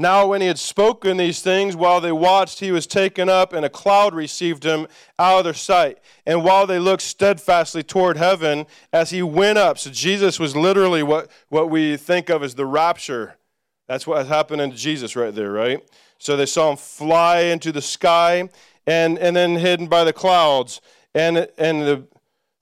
[0.00, 3.66] Now, when he had spoken these things, while they watched, he was taken up, and
[3.66, 4.86] a cloud received him
[5.18, 5.98] out of their sight.
[6.24, 11.02] And while they looked steadfastly toward heaven, as he went up, so Jesus was literally
[11.02, 13.36] what, what we think of as the rapture.
[13.88, 15.86] That's what happened to Jesus right there, right?
[16.18, 18.48] So they saw him fly into the sky
[18.86, 20.80] and, and then hidden by the clouds.
[21.14, 22.06] And, and the,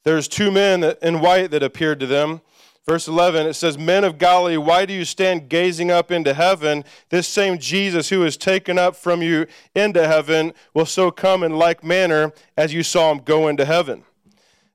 [0.03, 2.41] there's two men in white that appeared to them.
[2.89, 6.85] Verse 11, it says, Men of Galilee, why do you stand gazing up into heaven?
[7.11, 11.59] This same Jesus who is taken up from you into heaven will so come in
[11.59, 14.05] like manner as you saw him go into heaven.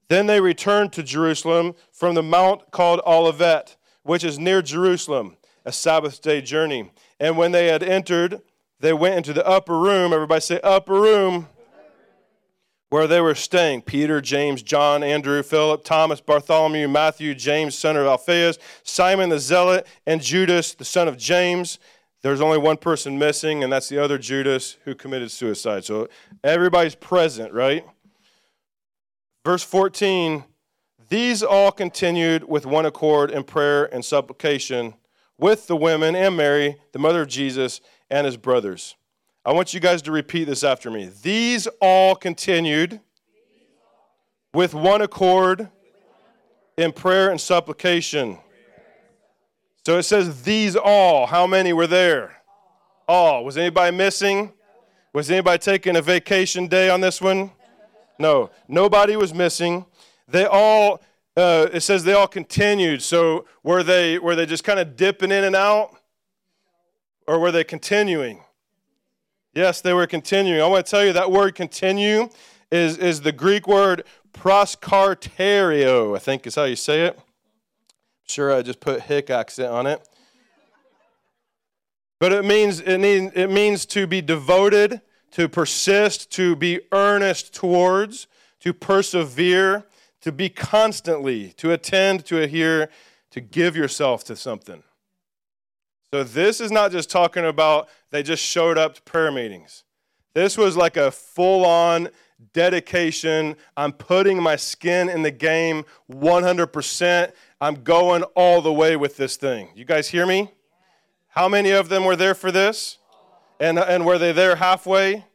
[0.09, 5.35] Then they returned to Jerusalem from the mount called Olivet, which is near Jerusalem,
[5.65, 6.91] a Sabbath day journey.
[7.19, 8.43] And when they had entered,
[8.79, 10.13] they went into the upper room.
[10.13, 11.47] Everybody say, upper room
[12.93, 18.05] where they were staying Peter, James, John, Andrew, Philip, Thomas, Bartholomew, Matthew, James, son of
[18.05, 21.79] Alphaeus, Simon the Zealot, and Judas, the son of James.
[22.21, 25.85] There's only one person missing, and that's the other Judas who committed suicide.
[25.85, 26.07] So
[26.43, 27.83] everybody's present, right?
[29.43, 30.43] Verse 14
[31.09, 34.93] These all continued with one accord in prayer and supplication
[35.39, 37.81] with the women and Mary, the mother of Jesus,
[38.11, 38.95] and his brothers.
[39.45, 41.11] I want you guys to repeat this after me.
[41.21, 43.01] These all continued
[44.53, 45.69] with one accord
[46.77, 48.37] in prayer and supplication.
[49.85, 51.25] So it says, These all.
[51.25, 52.41] How many were there?
[53.05, 53.43] All.
[53.43, 54.53] Was anybody missing?
[55.11, 57.51] Was anybody taking a vacation day on this one?
[58.17, 58.49] No.
[58.69, 59.85] Nobody was missing.
[60.25, 61.01] They all,
[61.35, 63.01] uh, it says they all continued.
[63.01, 65.89] So were they, were they just kind of dipping in and out?
[67.27, 68.41] Or were they continuing?
[69.53, 70.61] Yes, they were continuing.
[70.61, 72.29] I want to tell you that word continue
[72.71, 77.19] is, is the Greek word proskarterio, I think is how you say it.
[78.27, 80.01] Sure, I just put hick accent on it.
[82.19, 85.01] But it means, it, mean, it means to be devoted,
[85.31, 88.27] to persist, to be earnest towards,
[88.61, 89.85] to persevere,
[90.21, 92.89] to be constantly, to attend, to adhere,
[93.31, 94.83] to give yourself to something.
[96.13, 99.83] So this is not just talking about they just showed up to prayer meetings.
[100.35, 102.09] This was like a full on
[102.53, 103.55] dedication.
[103.75, 107.31] I'm putting my skin in the game 100%.
[107.59, 109.69] I'm going all the way with this thing.
[109.73, 110.51] You guys hear me?
[111.29, 112.99] How many of them were there for this?
[113.59, 115.25] And, and were they there halfway?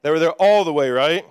[0.00, 1.26] They were there all the way, right?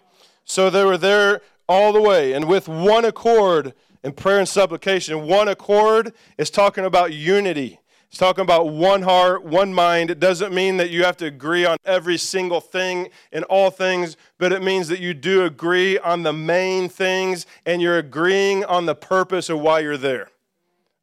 [0.45, 2.33] So they were there all the way.
[2.33, 3.73] And with one accord
[4.03, 7.79] in prayer and supplication, one accord is talking about unity.
[8.14, 10.11] It's talking about one heart, one mind.
[10.11, 14.18] It doesn't mean that you have to agree on every single thing in all things,
[14.38, 18.86] but it means that you do agree on the main things and you're agreeing on
[18.86, 20.30] the purpose of why you're there.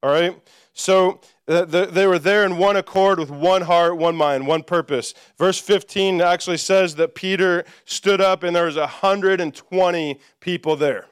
[0.05, 0.41] All right?
[0.73, 4.63] So uh, the, they were there in one accord with one heart, one mind, one
[4.63, 5.13] purpose.
[5.37, 11.07] Verse 15 actually says that Peter stood up and there was 120 people there.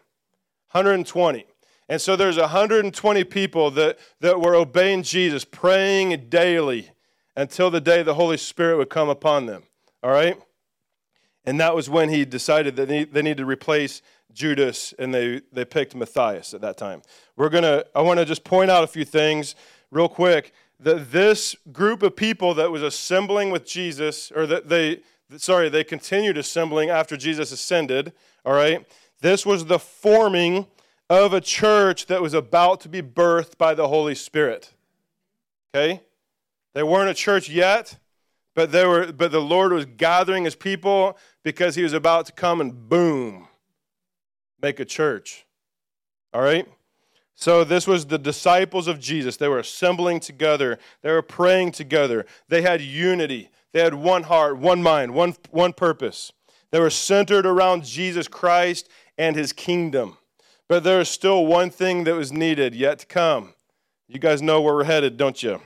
[0.70, 1.44] 120.
[1.88, 6.90] And so there's 120 people that, that were obeying Jesus, praying daily
[7.34, 9.62] until the day the Holy Spirit would come upon them.
[10.02, 10.36] All right?
[11.44, 15.40] And that was when he decided that they, they needed to replace Judas and they,
[15.50, 17.00] they picked Matthias at that time.
[17.36, 19.54] We're to, I want to just point out a few things
[19.90, 20.52] real quick.
[20.80, 25.00] That this group of people that was assembling with Jesus, or that they,
[25.36, 28.12] sorry, they continued assembling after Jesus ascended,
[28.44, 28.86] all right?
[29.20, 30.66] This was the forming
[31.08, 34.74] of a church that was about to be birthed by the Holy Spirit.
[35.74, 36.02] Okay?
[36.74, 37.98] They weren't a church yet,
[38.54, 42.32] but they were but the Lord was gathering his people because he was about to
[42.32, 43.48] come and boom,
[44.60, 45.46] make a church.
[46.34, 46.68] All right?
[47.34, 49.36] So this was the disciples of Jesus.
[49.36, 50.78] They were assembling together.
[51.02, 52.26] They were praying together.
[52.48, 53.50] They had unity.
[53.72, 56.32] They had one heart, one mind, one, one purpose.
[56.72, 60.18] They were centered around Jesus Christ and his kingdom.
[60.68, 63.54] But there is still one thing that was needed yet to come.
[64.06, 65.62] You guys know where we're headed, don't you?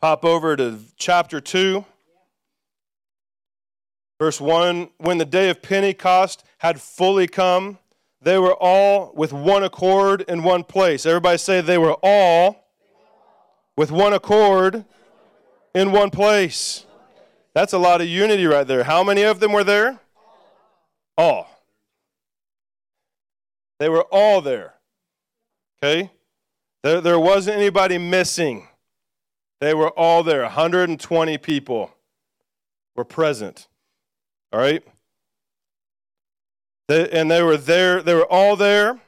[0.00, 1.84] Pop over to chapter 2,
[4.18, 4.90] verse 1.
[4.98, 7.78] When the day of Pentecost had fully come,
[8.20, 11.06] they were all with one accord in one place.
[11.06, 12.64] Everybody say they were all
[13.76, 14.84] with one accord
[15.74, 16.86] in one place.
[17.54, 18.84] That's a lot of unity right there.
[18.84, 20.00] How many of them were there?
[21.16, 21.55] All.
[23.78, 24.74] They were all there.
[25.82, 26.10] Okay?
[26.82, 28.68] There, there wasn't anybody missing.
[29.60, 30.42] They were all there.
[30.42, 31.90] 120 people
[32.94, 33.68] were present.
[34.52, 34.82] All right?
[36.88, 39.00] They, and they were there, they were all there,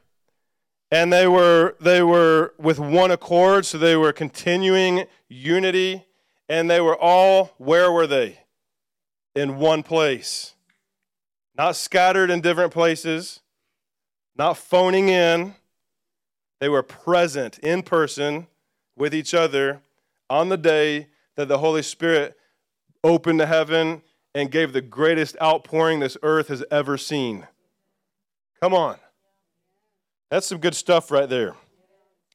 [0.91, 6.05] and they were they were with one accord, so they were continuing unity,
[6.49, 8.41] and they were all where were they?
[9.35, 10.55] In one place.
[11.57, 13.41] Not scattered in different places,
[14.39, 15.55] not phoning in.
[16.61, 18.47] They were present in person
[18.97, 19.81] with each other
[20.31, 22.37] on the day that the Holy Spirit
[23.05, 24.03] opened the heaven
[24.35, 27.47] and gave the greatest outpouring this earth has ever seen.
[28.61, 28.97] Come on.
[30.31, 31.55] That's some good stuff right there.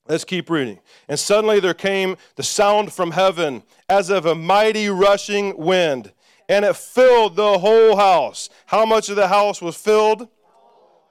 [0.08, 0.80] Let's keep reading.
[1.08, 6.12] And suddenly there came the sound from heaven as of a mighty rushing wind,
[6.50, 8.50] and it filled the whole house.
[8.66, 10.28] How much of the house was filled?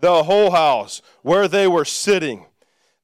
[0.02, 2.46] The whole house, where they were sitting.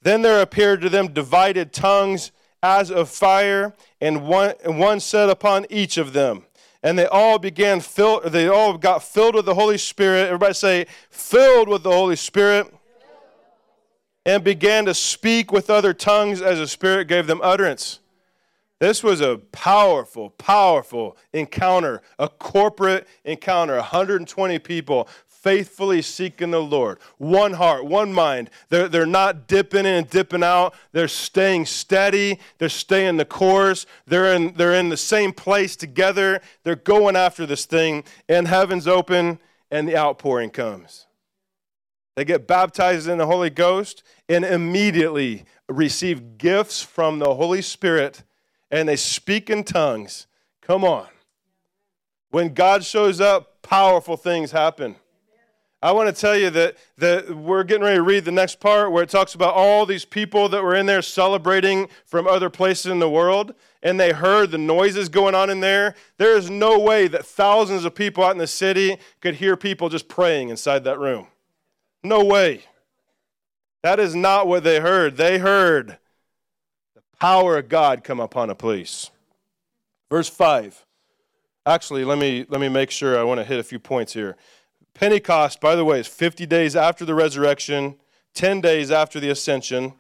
[0.03, 5.31] Then there appeared to them divided tongues as of fire, and one, and one sat
[5.31, 6.45] upon each of them.
[6.83, 10.27] And they all began fill, they all got filled with the Holy Spirit.
[10.27, 12.75] Everybody say, filled with the Holy Spirit.
[14.27, 18.01] And began to speak with other tongues as the Spirit gave them utterance.
[18.81, 23.77] This was a powerful, powerful encounter, a corporate encounter.
[23.77, 25.09] 120 people
[25.49, 26.99] faithfully seeking the Lord.
[27.17, 28.51] One heart, one mind.
[28.69, 30.75] They're, they're not dipping in and dipping out.
[30.93, 32.39] They're staying steady.
[32.59, 33.87] They're staying the course.
[34.07, 36.43] They're in, they're in the same place together.
[36.65, 38.05] They're going after this thing.
[38.29, 39.39] And heaven's open
[39.71, 41.07] and the outpouring comes.
[42.15, 48.23] They get baptized in the Holy Ghost and immediately receive gifts from the Holy Spirit
[48.71, 50.27] and they speak in tongues.
[50.61, 51.07] Come on.
[52.29, 54.97] When God shows up, powerful things happen.
[55.81, 58.91] I want to tell you that, that we're getting ready to read the next part
[58.91, 62.87] where it talks about all these people that were in there celebrating from other places
[62.87, 65.95] in the world, and they heard the noises going on in there.
[66.17, 69.89] There is no way that thousands of people out in the city could hear people
[69.89, 71.29] just praying inside that room.
[72.03, 72.65] No way.
[73.85, 75.17] That is not what they heard.
[75.17, 75.99] They heard
[76.97, 79.13] the power of God come upon a place.
[80.11, 80.85] Verse 5.
[81.65, 84.37] Actually, let me, let me make sure I want to hit a few points here.
[84.99, 87.95] Pentecost, by the way, is 50 days after the resurrection,
[88.35, 89.93] 10 days after the ascension.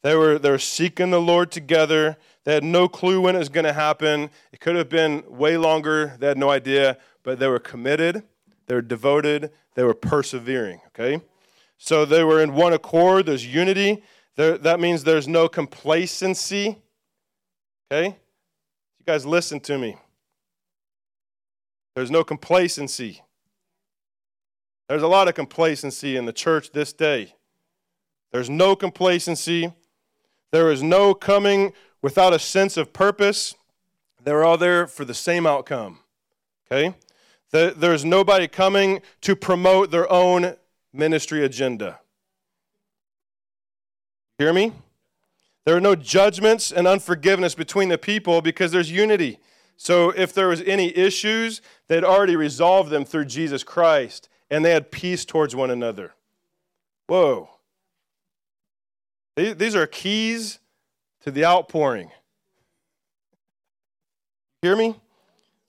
[0.00, 2.16] They were, they were seeking the Lord together.
[2.44, 4.30] They had no clue when it was going to happen.
[4.50, 6.16] It could have been way longer.
[6.18, 8.22] They had no idea, but they were committed,
[8.68, 11.22] they were devoted, they were persevering, okay?
[11.76, 14.02] So they were in one accord, there's unity.
[14.36, 16.78] There, that means there's no complacency,
[17.92, 18.06] okay?
[18.06, 19.98] You guys listen to me.
[21.94, 23.20] There's no complacency.
[24.92, 27.32] There's a lot of complacency in the church this day.
[28.30, 29.72] There's no complacency.
[30.50, 31.72] There is no coming
[32.02, 33.54] without a sense of purpose.
[34.22, 36.00] They're all there for the same outcome.
[36.70, 36.94] Okay?
[37.52, 40.56] There's nobody coming to promote their own
[40.92, 42.00] ministry agenda.
[44.36, 44.74] Hear me?
[45.64, 49.38] There are no judgments and unforgiveness between the people because there's unity.
[49.78, 54.70] So if there was any issues, they'd already resolved them through Jesus Christ and they
[54.70, 56.12] had peace towards one another.
[57.06, 57.48] Whoa.
[59.34, 60.58] These are keys
[61.22, 62.10] to the outpouring.
[64.60, 65.00] Hear me?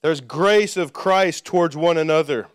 [0.02, 2.48] There's grace of Christ towards one another.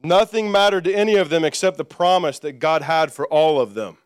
[0.00, 3.74] Nothing mattered to any of them except the promise that God had for all of
[3.74, 3.98] them.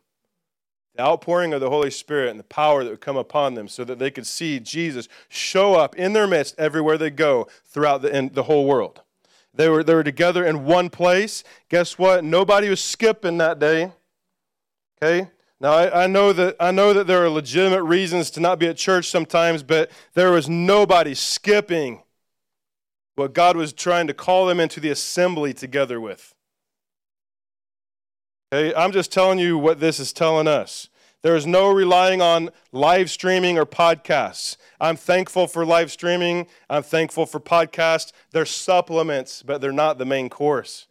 [0.95, 3.83] The outpouring of the Holy Spirit and the power that would come upon them so
[3.83, 8.29] that they could see Jesus show up in their midst everywhere they go throughout the,
[8.33, 9.03] the whole world.
[9.53, 11.43] They were, they were together in one place.
[11.69, 12.23] Guess what?
[12.23, 13.91] Nobody was skipping that day.
[15.01, 15.29] Okay?
[15.59, 18.67] Now I, I, know that I know that there are legitimate reasons to not be
[18.67, 22.01] at church sometimes, but there was nobody skipping
[23.15, 26.33] what God was trying to call them into the assembly together with.
[28.51, 30.89] Okay, I'm just telling you what this is telling us.
[31.23, 34.57] There is no relying on live streaming or podcasts.
[34.79, 36.47] I'm thankful for live streaming.
[36.69, 38.11] I'm thankful for podcasts.
[38.31, 40.87] They're supplements, but they're not the main course.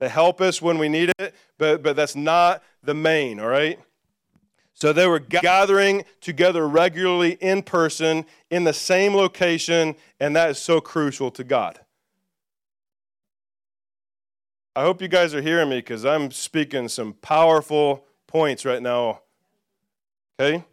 [0.00, 3.78] They help us when we need it, but, but that's not the main, all right?
[4.74, 10.58] So they were gathering together regularly in person in the same location, and that is
[10.58, 11.80] so crucial to God.
[14.74, 19.20] I hope you guys are hearing me because I'm speaking some powerful points right now.
[20.40, 20.64] Okay?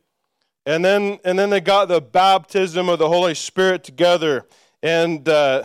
[0.66, 4.46] And then, and then they got the baptism of the Holy Spirit together.
[4.82, 5.64] And uh,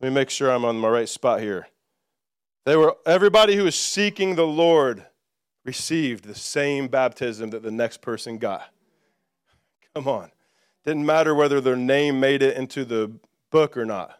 [0.00, 1.68] let me make sure I'm on my right spot here.
[2.64, 5.04] They were everybody who was seeking the Lord
[5.64, 8.72] received the same baptism that the next person got.
[9.94, 10.30] Come on.
[10.84, 13.12] Didn't matter whether their name made it into the
[13.50, 14.18] book or not.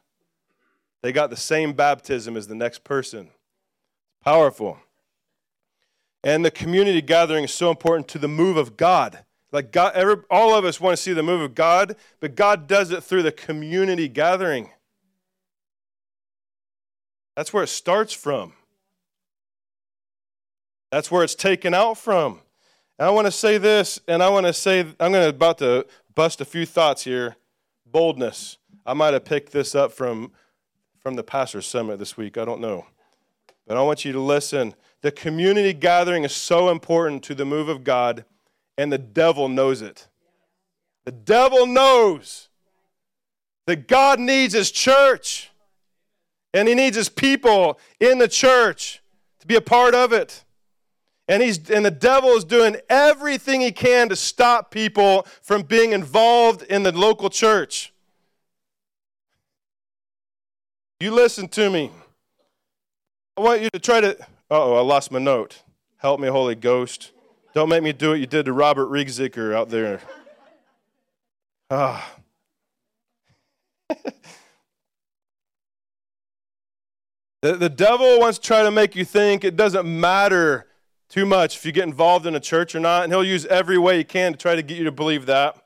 [1.03, 3.31] They got the same baptism as the next person.
[4.25, 4.79] Powerful.
[6.25, 9.25] And the community gathering is so important to the move of God.
[9.53, 12.67] Like God, every, all of us want to see the move of God, but God
[12.67, 14.71] does it through the community gathering.
[17.35, 18.53] That's where it starts from.
[20.91, 22.41] That's where it's taken out from.
[22.99, 25.59] And I want to say this, and I want to say, I'm going to about
[25.59, 27.37] to bust a few thoughts here.
[27.87, 28.59] Boldness.
[28.85, 30.33] I might have picked this up from,
[30.99, 32.37] from the pastor's summit this week.
[32.37, 32.87] I don't know.
[33.67, 34.75] But I want you to listen.
[35.03, 38.25] The community gathering is so important to the move of God,
[38.77, 40.09] and the devil knows it.
[41.05, 42.49] The devil knows
[43.67, 45.51] that God needs his church,
[46.53, 49.01] and he needs his people in the church
[49.41, 50.45] to be a part of it.
[51.29, 55.93] And, he's, and the devil is doing everything he can to stop people from being
[55.93, 57.93] involved in the local church.
[61.01, 61.93] You listen to me.
[63.37, 64.17] I want you to try to.
[64.51, 65.63] Oh, I lost my note.
[65.99, 67.13] Help me, Holy Ghost.
[67.55, 70.01] Don't make me do what you did to Robert Riegzicker out there.
[71.71, 72.15] Ah.
[77.43, 80.67] the, the devil wants to try to make you think it doesn't matter
[81.09, 83.79] too much if you get involved in a church or not, and he'll use every
[83.79, 85.57] way he can to try to get you to believe that.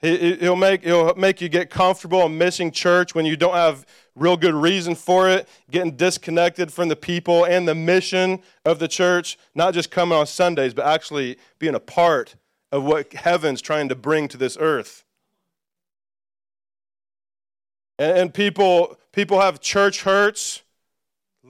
[0.00, 3.84] He'll make, he'll make you get comfortable in missing church when you don't have
[4.14, 8.86] real good reason for it, getting disconnected from the people and the mission of the
[8.86, 12.36] church, not just coming on Sundays, but actually being a part
[12.70, 15.04] of what heaven's trying to bring to this earth.
[17.98, 20.62] And, people, people have church hurts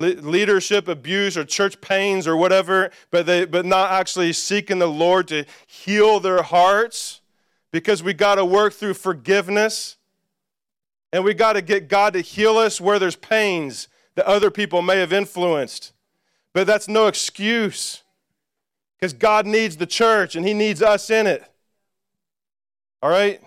[0.01, 5.27] leadership abuse or church pains or whatever, but they but not actually seeking the Lord
[5.29, 7.21] to heal their hearts
[7.71, 9.97] because we got to work through forgiveness
[11.13, 14.83] and we got to get God to heal us where there's pains that other people
[14.83, 15.93] may have influenced.
[16.53, 18.03] But that's no excuse
[18.99, 21.45] because God needs the church and he needs us in it.
[23.03, 23.41] All right?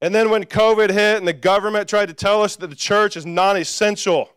[0.00, 3.16] And then when COVID hit and the government tried to tell us that the church
[3.16, 4.30] is non essential,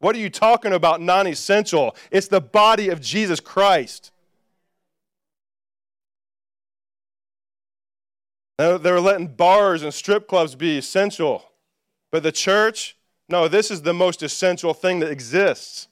[0.00, 1.96] what are you talking about non essential?
[2.10, 4.10] It's the body of Jesus Christ.
[8.60, 11.50] They were letting bars and strip clubs be essential.
[12.12, 12.94] But the church,
[13.26, 15.88] no, this is the most essential thing that exists.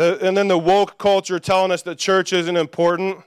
[0.00, 3.18] And then the woke culture telling us that church isn't important.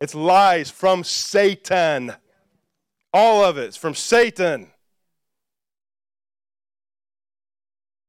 [0.00, 2.14] It's lies from Satan.
[3.12, 4.68] All of it's from Satan.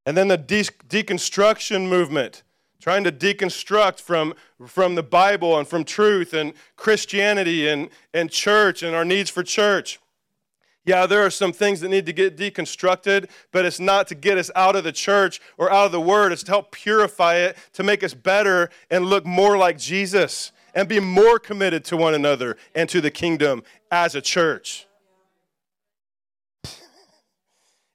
[0.05, 2.43] And then the de- deconstruction movement,
[2.79, 4.33] trying to deconstruct from,
[4.65, 9.43] from the Bible and from truth and Christianity and, and church and our needs for
[9.43, 9.99] church.
[10.85, 14.37] Yeah, there are some things that need to get deconstructed, but it's not to get
[14.37, 16.31] us out of the church or out of the word.
[16.31, 20.87] It's to help purify it, to make us better and look more like Jesus and
[20.87, 24.86] be more committed to one another and to the kingdom as a church.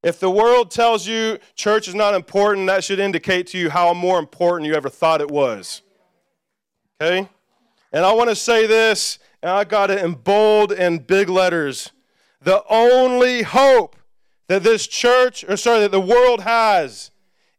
[0.02, 3.94] If the world tells you church is not important, that should indicate to you how
[3.94, 5.82] more important you ever thought it was.
[7.00, 7.28] Okay?
[7.92, 11.92] And I want to say this, and I got it in bold and big letters.
[12.40, 13.96] The only hope
[14.48, 17.10] that this church, or sorry, that the world has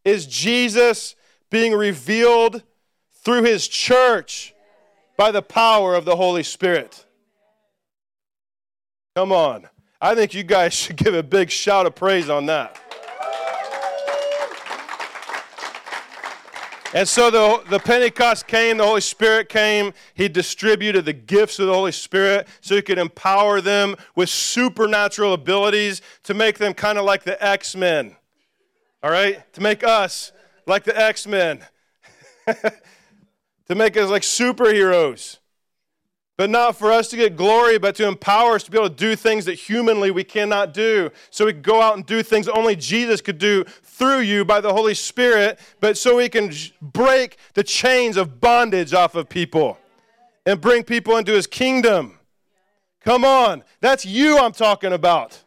[0.04, 1.16] is Jesus
[1.50, 2.64] being revealed
[3.24, 4.54] through his church
[5.16, 7.06] by the power of the Holy Spirit.
[9.16, 9.70] Come on.
[10.04, 12.78] I think you guys should give a big shout of praise on that.
[16.94, 19.94] And so the, the Pentecost came, the Holy Spirit came.
[20.14, 25.32] He distributed the gifts of the Holy Spirit so he could empower them with supernatural
[25.32, 28.18] abilities to make them kind of like the X Men.
[29.02, 29.54] All right?
[29.54, 30.34] To make us
[30.68, 31.62] like the X Men.
[32.46, 35.38] to make us like superheroes
[36.36, 38.96] but not for us to get glory, but to empower us to be able to
[38.96, 41.12] do things that humanly we cannot do.
[41.30, 44.74] So we go out and do things only Jesus could do through you by the
[44.74, 49.78] Holy Spirit, but so we can break the chains of bondage off of people
[50.46, 52.18] and bring people into his kingdom.
[53.02, 55.40] Come on, that's you I'm talking about.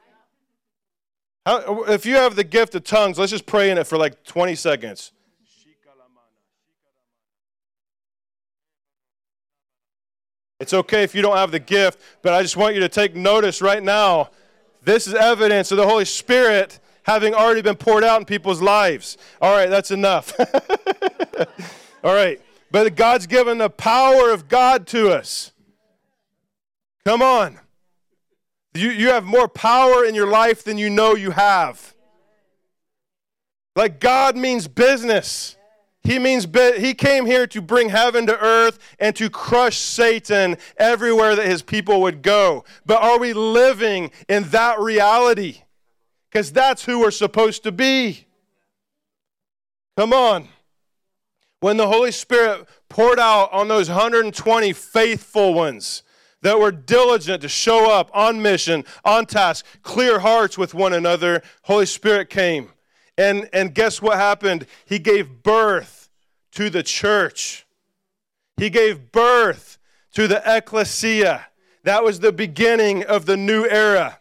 [1.47, 4.55] If you have the gift of tongues, let's just pray in it for like 20
[4.55, 5.12] seconds.
[10.67, 13.14] It's okay if you don't have the gift, but I just want you to take
[13.14, 14.31] notice right now.
[14.83, 19.17] This is evidence of the Holy Spirit having already been poured out in people's lives.
[19.41, 20.35] All right, that's enough.
[22.03, 22.41] All right.
[22.73, 25.53] But God's given the power of God to us.
[27.05, 27.61] Come on.
[28.75, 31.95] You, you have more power in your life than you know you have.
[33.77, 35.56] Like God means business.
[36.07, 36.47] He means
[36.79, 41.63] he came here to bring heaven to earth and to crush Satan everywhere that his
[41.63, 42.65] people would go.
[42.85, 45.63] But are we living in that reality?
[46.31, 48.25] Because that's who we're supposed to be.
[49.97, 50.47] Come on.
[51.59, 56.05] When the Holy Spirit poured out on those 120 faithful ones
[56.43, 61.43] that were diligent to show up on mission, on task, clear hearts with one another,
[61.63, 62.69] Holy Spirit came.
[63.19, 64.67] And, and guess what happened?
[64.85, 65.95] He gave birth
[66.57, 67.67] to the church.
[68.57, 69.79] He gave birth
[70.15, 71.45] to the Ekklesia.
[71.85, 74.19] That was the beginning of the new era.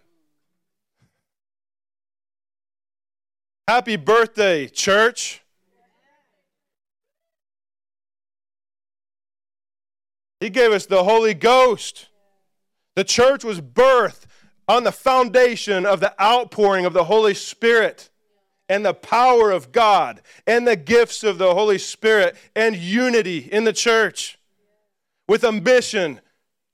[3.69, 5.43] Happy birthday, church.
[10.41, 12.09] He gave us the Holy Ghost.
[12.95, 14.25] The church was birthed
[14.67, 18.09] on the foundation of the outpouring of the Holy Spirit
[18.67, 23.63] and the power of God and the gifts of the Holy Spirit and unity in
[23.63, 24.39] the church
[25.27, 26.19] with a mission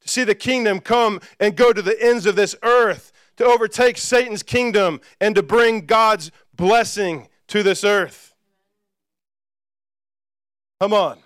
[0.02, 3.98] to see the kingdom come and go to the ends of this earth, to overtake
[3.98, 8.34] Satan's kingdom and to bring God's blessing to this earth.
[10.80, 11.20] Come on.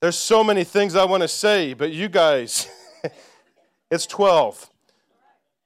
[0.00, 2.68] There's so many things I want to say, but you guys,
[3.90, 4.68] it's 12.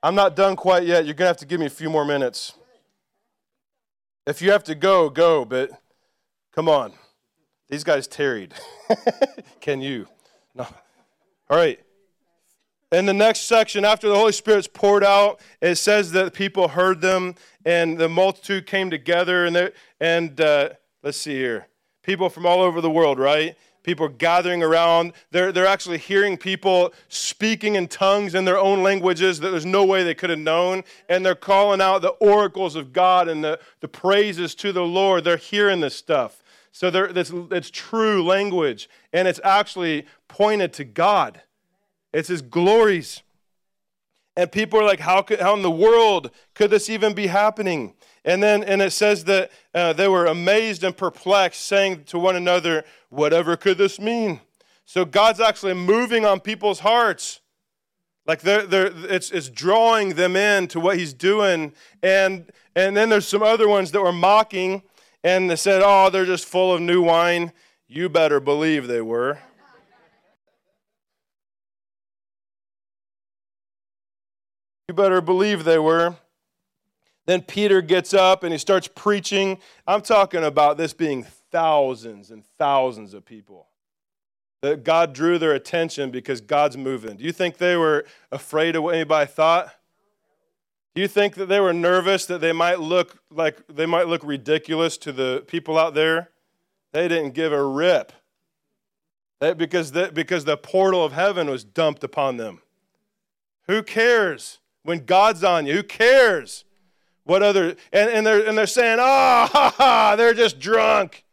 [0.03, 1.05] I'm not done quite yet.
[1.07, 2.53] You're going to have to give me a few more minutes.
[4.27, 5.71] If you have to go, go, but
[6.53, 6.93] come on.
[7.69, 8.55] These guys tarried.
[9.61, 10.09] Can you?
[10.55, 10.67] No.
[11.49, 11.81] All right.
[12.91, 17.01] In the next section, after the Holy Spirit's poured out, it says that people heard
[17.01, 19.45] them and the multitude came together.
[19.45, 20.71] And, and uh,
[21.03, 21.67] let's see here.
[22.07, 23.57] People from all over the world, right?
[23.83, 25.13] People gathering around.
[25.33, 29.85] They're, they're actually hearing people speaking in tongues in their own languages that there's no
[29.85, 30.85] way they could have known.
[31.09, 35.25] And they're calling out the oracles of God and the, the praises to the Lord.
[35.25, 36.45] They're hearing this stuff.
[36.71, 38.89] So it's, it's true language.
[39.13, 41.43] And it's actually pointed to God,
[42.13, 43.23] it's His glories.
[44.37, 47.95] And people are like, how, could, how in the world could this even be happening?
[48.27, 52.35] And then and it says that uh, they were amazed and perplexed, saying to one
[52.35, 54.41] another, Whatever could this mean?
[54.85, 57.41] So God's actually moving on people's hearts.
[58.27, 61.73] Like they're, they're, it's, it's drawing them in to what he's doing.
[62.03, 64.83] And, and then there's some other ones that were mocking
[65.23, 67.53] and they said, Oh, they're just full of new wine.
[67.87, 69.39] You better believe they were.
[74.89, 76.17] You better believe they were.
[77.27, 79.59] Then Peter gets up and he starts preaching.
[79.87, 83.67] I'm talking about this being thousands and thousands of people.
[84.63, 87.17] That God drew their attention because God's moving.
[87.17, 89.75] Do you think they were afraid of what anybody thought?
[90.95, 94.23] Do you think that they were nervous that they might look like they might look
[94.25, 96.31] ridiculous to the people out there?
[96.93, 98.13] They didn't give a rip.
[99.41, 102.63] They, because, the, because the portal of heaven was dumped upon them.
[103.67, 105.75] Who cares when God's on you?
[105.75, 106.65] Who cares?
[107.27, 111.25] What other, and, and, they're, and they're saying, oh, ha, ha, they're just drunk.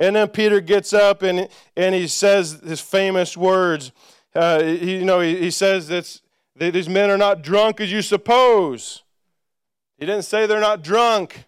[0.00, 3.92] And then Peter gets up and, and he says his famous words.
[4.34, 6.20] Uh, he, you know, he, he says that
[6.56, 9.04] these men are not drunk as you suppose.
[9.98, 11.44] He didn't say they're not drunk.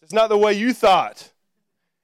[0.00, 1.31] It's not the way you thought.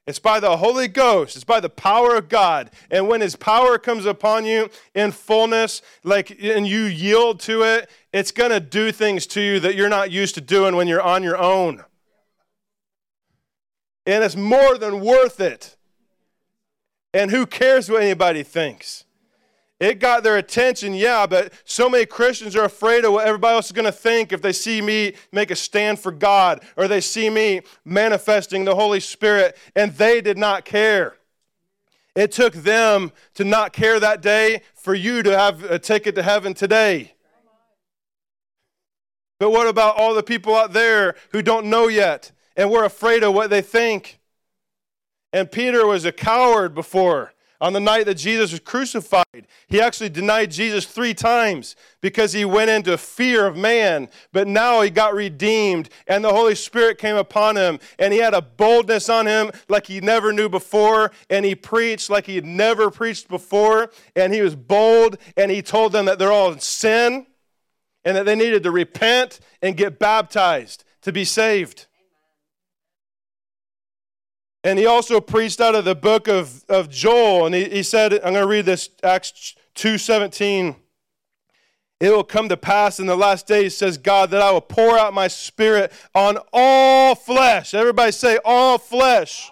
[0.09, 1.37] It's by the Holy Ghost.
[1.37, 2.71] It's by the power of God.
[2.91, 7.91] And when His power comes upon you in fullness, like and you yield to it,
[8.11, 11.03] it's going to do things to you that you're not used to doing when you're
[11.03, 11.85] on your own.
[14.07, 15.77] And it's more than worth it.
[17.13, 19.05] And who cares what anybody thinks?
[19.81, 23.67] It got their attention, yeah, but so many Christians are afraid of what everybody else
[23.67, 27.01] is going to think if they see me make a stand for God or they
[27.01, 31.15] see me manifesting the Holy Spirit, and they did not care.
[32.17, 36.25] It took them to not care that day for you to have a ticket to
[36.25, 37.13] heaven today.
[39.39, 43.23] But what about all the people out there who don't know yet and we're afraid
[43.23, 44.19] of what they think?
[45.33, 47.33] And Peter was a coward before.
[47.61, 52.45] On the night that Jesus was crucified, he actually denied Jesus three times because he
[52.45, 54.09] went into fear of man.
[54.33, 58.33] But now he got redeemed, and the Holy Spirit came upon him, and he had
[58.33, 62.47] a boldness on him like he never knew before, and he preached like he had
[62.47, 66.61] never preached before, and he was bold, and he told them that they're all in
[66.61, 67.27] sin
[68.05, 71.88] and that they needed to repent and get baptized to be saved.
[74.69, 78.13] And he also preached out of the book of, of Joel, and he, he said,
[78.13, 80.77] I'm going to read this, Acts 2.17.
[82.01, 84.99] It will come to pass in the last days, says God, that I will pour
[84.99, 87.73] out my spirit on all flesh.
[87.73, 89.51] Everybody say, all flesh.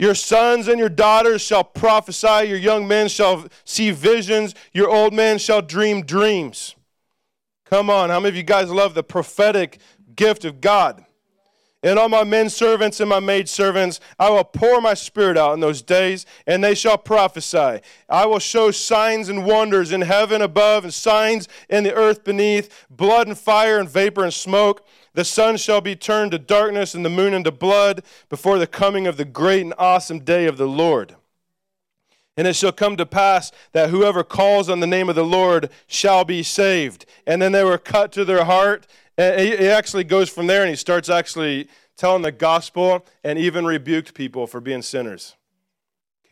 [0.00, 5.14] Your sons and your daughters shall prophesy, your young men shall see visions, your old
[5.14, 6.74] men shall dream dreams.
[7.66, 9.78] Come on, how many of you guys love the prophetic
[10.16, 11.04] gift of God?
[11.84, 15.52] And on my men servants and my maid servants, I will pour my spirit out
[15.52, 17.80] in those days, and they shall prophesy.
[18.08, 22.86] I will show signs and wonders in heaven above, and signs in the earth beneath
[22.88, 24.86] blood and fire and vapor and smoke.
[25.12, 29.06] The sun shall be turned to darkness, and the moon into blood before the coming
[29.06, 31.16] of the great and awesome day of the Lord.
[32.36, 35.70] And it shall come to pass that whoever calls on the name of the Lord
[35.86, 37.04] shall be saved.
[37.26, 38.86] And then they were cut to their heart
[39.16, 43.64] and he actually goes from there and he starts actually telling the gospel and even
[43.64, 45.36] rebuked people for being sinners.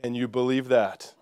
[0.03, 1.15] Can you believe that?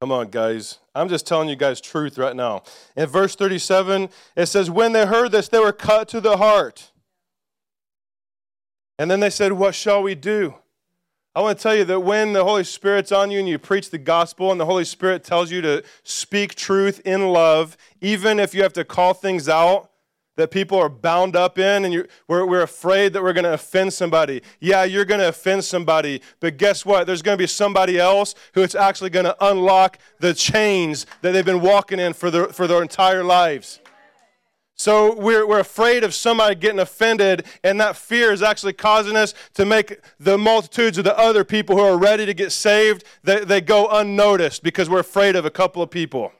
[0.00, 0.78] Come on, guys.
[0.94, 2.62] I'm just telling you guys truth right now.
[2.96, 6.92] In verse 37, it says, When they heard this, they were cut to the heart.
[8.98, 10.54] And then they said, What shall we do?
[11.34, 13.90] I want to tell you that when the Holy Spirit's on you and you preach
[13.90, 18.54] the gospel and the Holy Spirit tells you to speak truth in love, even if
[18.54, 19.90] you have to call things out
[20.38, 23.92] that people are bound up in and we're, we're afraid that we're going to offend
[23.92, 24.40] somebody.
[24.60, 27.06] Yeah, you're going to offend somebody, but guess what?
[27.06, 31.32] There's going to be somebody else who it's actually going to unlock the chains that
[31.32, 33.80] they've been walking in for their, for their entire lives.
[34.78, 39.34] So we're, we're afraid of somebody getting offended, and that fear is actually causing us
[39.54, 43.44] to make the multitudes of the other people who are ready to get saved, they,
[43.44, 46.32] they go unnoticed because we're afraid of a couple of people.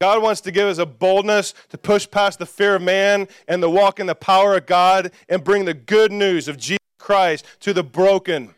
[0.00, 3.60] God wants to give us a boldness to push past the fear of man and
[3.60, 7.44] to walk in the power of God and bring the good news of Jesus Christ
[7.60, 8.54] to the broken.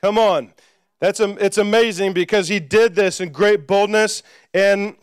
[0.00, 0.52] Come on.
[0.98, 4.96] That's, it's amazing because he did this in great boldness and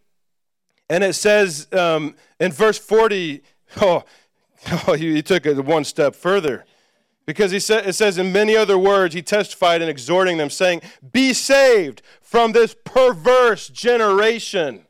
[0.90, 3.44] and it says um, in verse 40,
[3.82, 4.04] oh,
[4.88, 6.66] oh he, took it one step further.
[7.26, 10.82] Because he said, it says, in many other words, he testified in exhorting them, saying,
[11.12, 14.88] Be saved from this perverse generation.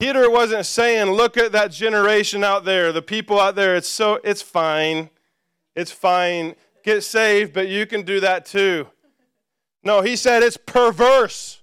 [0.00, 4.18] Peter wasn't saying, Look at that generation out there, the people out there, it's so,
[4.24, 5.10] it's fine.
[5.76, 6.56] It's fine.
[6.82, 8.88] Get saved, but you can do that too.
[9.84, 11.57] No, he said it's perverse.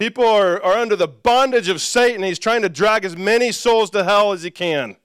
[0.00, 2.22] People are, are under the bondage of Satan.
[2.22, 4.96] He's trying to drag as many souls to hell as he can.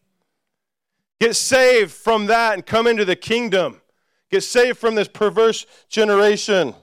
[1.19, 3.81] Get saved from that and come into the kingdom.
[4.31, 6.75] Get saved from this perverse generation.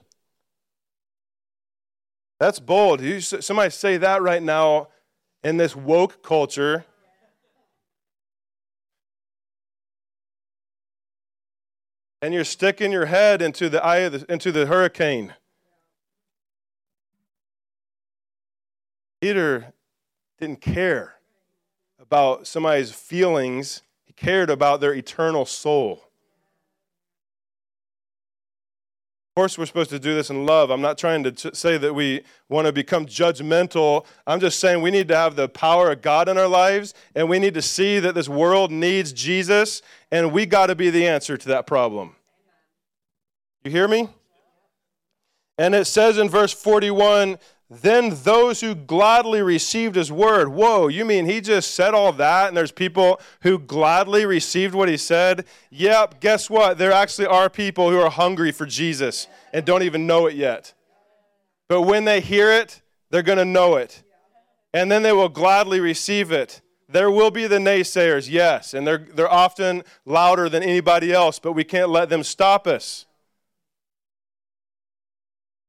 [2.39, 3.01] That's bold.
[3.01, 4.89] You, somebody say that right now
[5.43, 6.85] in this woke culture.
[12.21, 15.33] And you're sticking your head into the eye of the, into the hurricane.
[19.23, 19.71] Peter
[20.37, 21.13] didn't care
[21.97, 26.03] about somebody's feelings, he cared about their eternal soul.
[29.29, 30.71] Of course, we're supposed to do this in love.
[30.71, 34.05] I'm not trying to say that we want to become judgmental.
[34.27, 37.29] I'm just saying we need to have the power of God in our lives, and
[37.29, 41.07] we need to see that this world needs Jesus, and we got to be the
[41.07, 42.17] answer to that problem.
[43.63, 44.09] You hear me?
[45.57, 47.37] And it says in verse 41
[47.69, 50.49] then those who gladly received his word.
[50.49, 54.89] Whoa, you mean he just said all that and there's people who gladly received what
[54.89, 55.45] he said?
[55.71, 56.77] Yep, guess what?
[56.77, 60.73] There actually are people who are hungry for Jesus and don't even know it yet.
[61.67, 64.03] But when they hear it, they're going to know it.
[64.73, 66.61] And then they will gladly receive it.
[66.89, 71.53] There will be the naysayers, yes, and they're, they're often louder than anybody else, but
[71.53, 73.05] we can't let them stop us.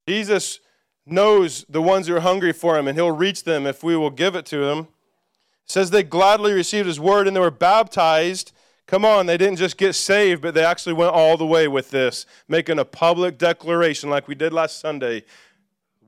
[0.07, 0.61] Jesus
[1.07, 4.11] knows the ones who are hungry for him, and he'll reach them if we will
[4.11, 4.79] give it to him.
[4.79, 8.53] It says they gladly received his word and they were baptized.
[8.87, 11.91] Come on, they didn't just get saved, but they actually went all the way with
[11.91, 15.25] this, making a public declaration like we did last Sunday.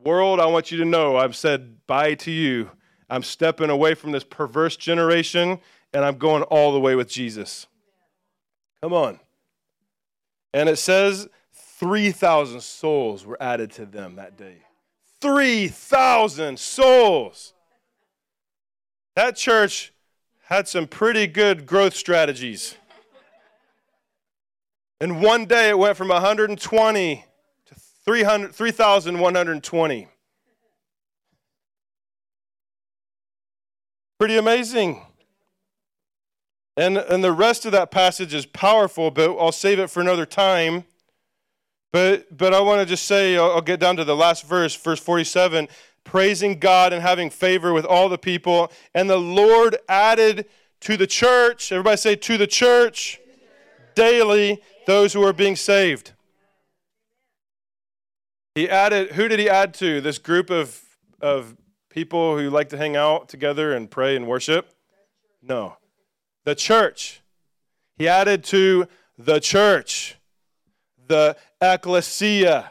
[0.05, 2.71] World, I want you to know I've said bye to you.
[3.09, 5.59] I'm stepping away from this perverse generation
[5.93, 7.67] and I'm going all the way with Jesus.
[8.83, 9.21] Come on.
[10.53, 14.66] And it says 3,000 souls were added to them that day.
[15.21, 17.53] 3,000 souls.
[19.15, 19.93] That church
[20.45, 22.77] had some pretty good growth strategies.
[25.01, 27.25] In one day, it went from 120
[27.67, 30.09] to 3,120.
[34.19, 35.03] Pretty amazing.
[36.77, 40.27] And, and the rest of that passage is powerful, but I'll save it for another
[40.27, 40.85] time.
[41.97, 44.77] But, but I want to just say, I'll, I'll get down to the last verse,
[44.77, 45.67] verse 47
[46.05, 48.71] praising God and having favor with all the people.
[48.95, 50.45] And the Lord added
[50.81, 53.19] to the church, everybody say, to the church,
[53.95, 56.13] daily those who are being saved.
[58.55, 60.03] He added, who did he add to?
[60.03, 60.79] This group of,
[61.23, 61.57] of
[61.89, 64.69] people who like to hang out together and pray and worship?
[65.41, 65.79] No.
[66.45, 67.23] The church.
[67.97, 68.87] He added to
[69.17, 70.17] the church,
[71.09, 72.71] the Ekklesia.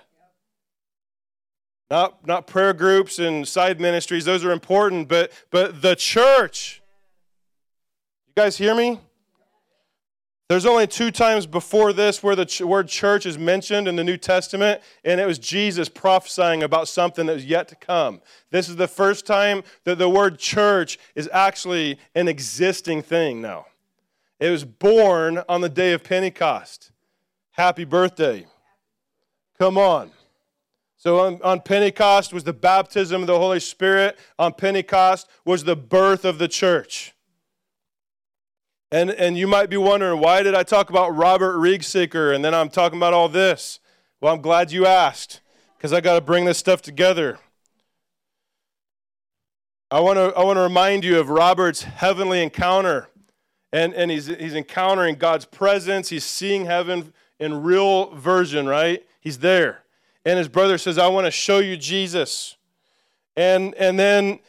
[1.89, 6.81] Not, not prayer groups and side ministries, those are important, but, but the church.
[8.27, 8.99] You guys hear me?
[10.47, 14.03] There's only two times before this where the ch- word church is mentioned in the
[14.03, 18.21] New Testament, and it was Jesus prophesying about something that was yet to come.
[18.51, 23.65] This is the first time that the word church is actually an existing thing now.
[24.39, 26.91] It was born on the day of Pentecost.
[27.55, 28.45] Happy birthday.
[29.57, 30.11] Come on.
[30.97, 34.17] So on, on, Pentecost was the baptism of the Holy Spirit.
[34.37, 37.13] On Pentecost was the birth of the church.
[38.91, 42.53] And, and you might be wondering, why did I talk about Robert Riegseeker and then
[42.53, 43.79] I'm talking about all this?
[44.19, 45.39] Well, I'm glad you asked
[45.77, 47.39] because I got to bring this stuff together.
[49.89, 53.07] I want to I want to remind you of Robert's heavenly encounter.
[53.71, 56.09] And, and he's, he's encountering God's presence.
[56.09, 59.05] He's seeing heaven in real version, right?
[59.19, 59.85] He's there
[60.25, 62.57] and his brother says, I want to show you Jesus.
[63.37, 64.39] And, and, then,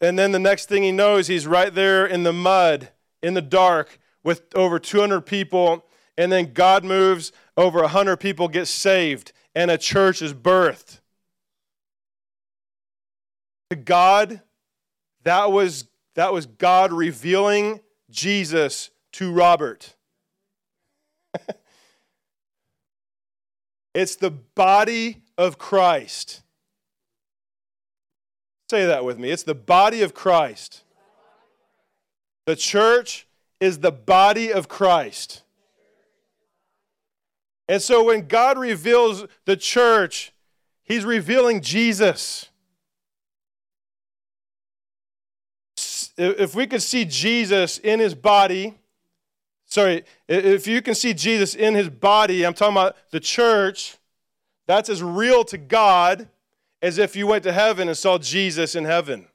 [0.00, 2.90] and then the next thing he knows, he's right there in the mud,
[3.22, 5.84] in the dark, with over 200 people.
[6.16, 11.00] And then God moves, over 100 people get saved, and a church is birthed.
[13.70, 14.42] To God,
[15.24, 17.80] that was, that was God revealing
[18.10, 19.96] Jesus to Robert.
[23.96, 26.42] It's the body of Christ.
[28.68, 29.30] Say that with me.
[29.30, 30.82] It's the body of Christ.
[32.44, 33.26] The church
[33.58, 35.44] is the body of Christ.
[37.68, 40.30] And so when God reveals the church,
[40.84, 42.50] He's revealing Jesus.
[46.18, 48.74] If we could see Jesus in His body,
[49.66, 53.96] Sorry, if you can see Jesus in his body, I'm talking about the church,
[54.66, 56.28] that's as real to God
[56.80, 59.26] as if you went to heaven and saw Jesus in heaven.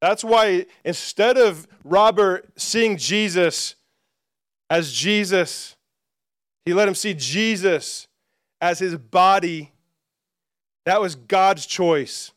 [0.00, 3.74] That's why instead of Robert seeing Jesus
[4.70, 5.74] as Jesus,
[6.64, 8.06] he let him see Jesus
[8.60, 9.72] as his body.
[10.84, 12.30] That was God's choice.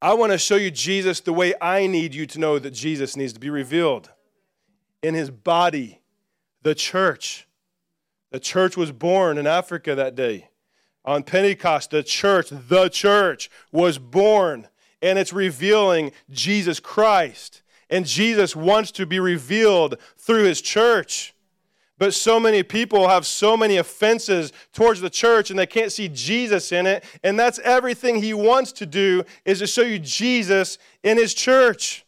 [0.00, 3.16] I want to show you Jesus the way I need you to know that Jesus
[3.16, 4.10] needs to be revealed
[5.02, 6.00] in his body,
[6.62, 7.46] the church.
[8.30, 10.48] The church was born in Africa that day.
[11.04, 14.68] On Pentecost, the church, the church, was born,
[15.02, 17.62] and it's revealing Jesus Christ.
[17.90, 21.34] And Jesus wants to be revealed through his church.
[21.98, 26.08] But so many people have so many offenses towards the church and they can't see
[26.08, 27.04] Jesus in it.
[27.22, 32.01] And that's everything he wants to do is to show you Jesus in his church.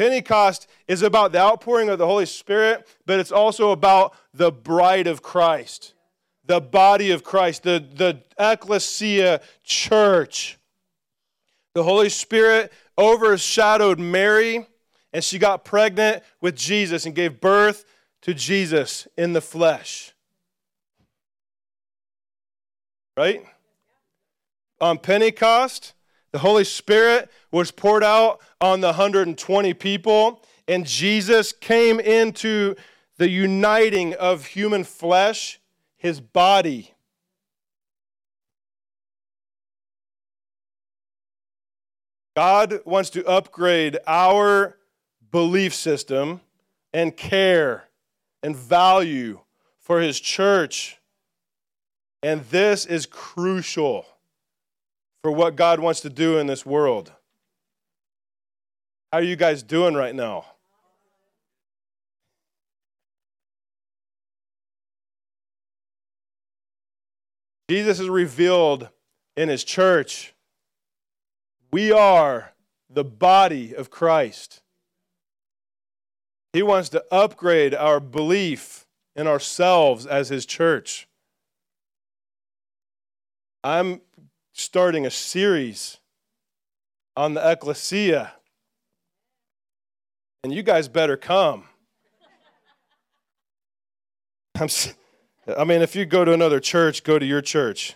[0.00, 5.06] Pentecost is about the outpouring of the Holy Spirit, but it's also about the bride
[5.06, 5.92] of Christ,
[6.46, 10.58] the body of Christ, the, the Ekklesia church.
[11.74, 14.66] The Holy Spirit overshadowed Mary,
[15.12, 17.84] and she got pregnant with Jesus and gave birth
[18.22, 20.14] to Jesus in the flesh.
[23.18, 23.44] Right?
[24.80, 25.92] On Pentecost,
[26.32, 32.76] the Holy Spirit was poured out on the 120 people, and Jesus came into
[33.16, 35.60] the uniting of human flesh,
[35.96, 36.94] his body.
[42.36, 44.78] God wants to upgrade our
[45.30, 46.40] belief system
[46.92, 47.84] and care
[48.42, 49.40] and value
[49.80, 50.98] for his church.
[52.22, 54.06] And this is crucial
[55.22, 57.12] for what God wants to do in this world.
[59.12, 60.44] How are you guys doing right now?
[67.68, 68.88] Jesus is revealed
[69.36, 70.34] in his church.
[71.72, 72.52] We are
[72.88, 74.62] the body of Christ.
[76.52, 81.06] He wants to upgrade our belief in ourselves as his church.
[83.62, 84.00] I'm
[84.60, 85.98] starting a series
[87.16, 88.30] on the Ekklesia,
[90.44, 91.64] and you guys better come.
[94.58, 94.68] I'm,
[95.56, 97.94] I mean, if you go to another church, go to your church.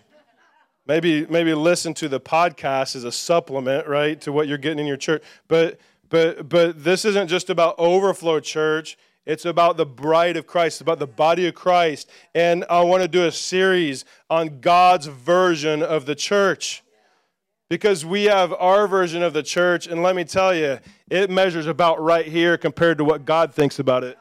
[0.87, 4.87] Maybe, maybe listen to the podcast as a supplement, right, to what you're getting in
[4.87, 5.23] your church.
[5.49, 8.97] But, but, but this isn't just about overflow church.
[9.27, 12.11] It's about the bride of Christ, about the body of Christ.
[12.35, 16.83] And I want to do a series on God's version of the church.
[17.71, 21.67] Because we have our version of the church, and let me tell you, it measures
[21.67, 24.19] about right here compared to what God thinks about it.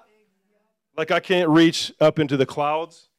[0.95, 3.10] Like I can't reach up into the clouds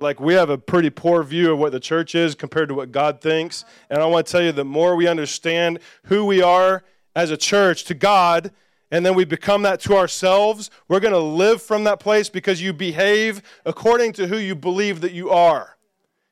[0.00, 2.92] like we have a pretty poor view of what the church is compared to what
[2.92, 3.64] God thinks.
[3.90, 6.84] And I want to tell you the more we understand who we are
[7.16, 8.52] as a church to God,
[8.90, 12.62] and then we become that to ourselves, we're going to live from that place because
[12.62, 15.76] you behave according to who you believe that you are.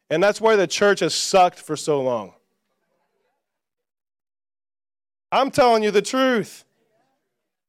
[0.09, 2.33] And that's why the church has sucked for so long.
[5.31, 6.65] I'm telling you the truth.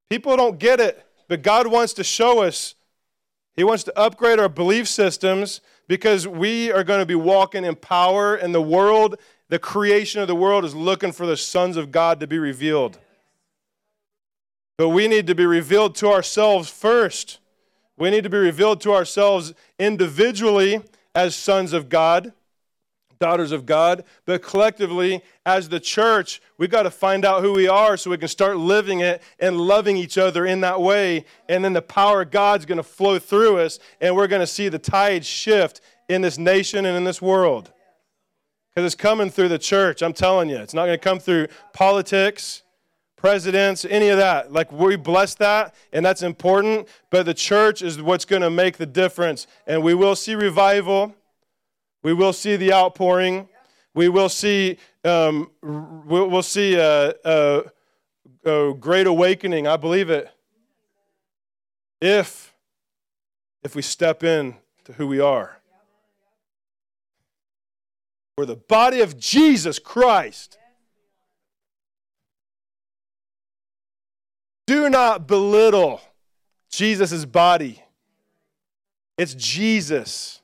[0.10, 2.76] People don't get it, but God wants to show us.
[3.56, 7.76] He wants to upgrade our belief systems because we are going to be walking in
[7.76, 9.16] power, and the world,
[9.50, 13.00] the creation of the world, is looking for the sons of God to be revealed.
[14.78, 17.40] But we need to be revealed to ourselves first.
[17.98, 20.82] We need to be revealed to ourselves individually
[21.16, 22.34] as sons of God
[23.20, 27.68] daughters of God, but collectively as the church, we've got to find out who we
[27.68, 31.26] are so we can start living it and loving each other in that way.
[31.50, 34.48] And then the power of God's going to flow through us, and we're going to
[34.48, 37.72] see the tide shift in this nation and in this world.
[38.74, 40.58] Because it's coming through the church, I'm telling you.
[40.58, 42.62] It's not going to come through politics,
[43.18, 44.54] presidents, any of that.
[44.54, 48.78] Like, we bless that, and that's important, but the church is what's going to make
[48.78, 49.48] the difference.
[49.66, 51.14] And we will see revival.
[52.04, 53.50] We will see the outpouring.
[53.94, 57.64] We will see, um, we'll, see a, a,
[58.46, 59.68] a great awakening.
[59.68, 60.30] I believe it.
[62.00, 62.54] If,
[63.64, 64.56] if we step in
[64.86, 65.58] to who we are.
[68.38, 70.57] We're the body of Jesus Christ.
[74.68, 76.02] Do not belittle
[76.70, 77.82] Jesus' body.
[79.18, 80.42] It's Jesus.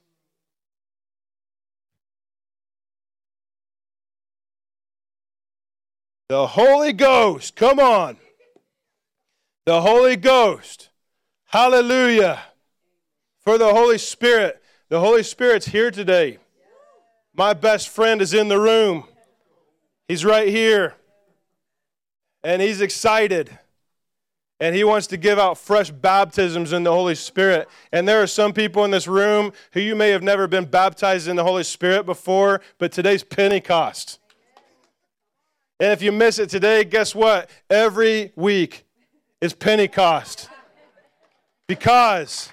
[6.30, 8.18] The Holy Ghost, come on.
[9.66, 10.90] The Holy Ghost.
[11.46, 12.42] Hallelujah.
[13.42, 14.64] For the Holy Spirit.
[14.90, 16.40] The Holy Spirit's here today.
[17.36, 19.04] My best friend is in the room.
[20.08, 20.96] He's right here.
[22.44, 23.60] And he's excited.
[24.64, 27.68] And he wants to give out fresh baptisms in the Holy Spirit.
[27.92, 31.28] And there are some people in this room who you may have never been baptized
[31.28, 34.20] in the Holy Spirit before, but today's Pentecost.
[35.82, 37.50] And if you miss it today, guess what?
[37.70, 38.86] Every week
[39.42, 40.48] is Pentecost.
[41.68, 42.50] Because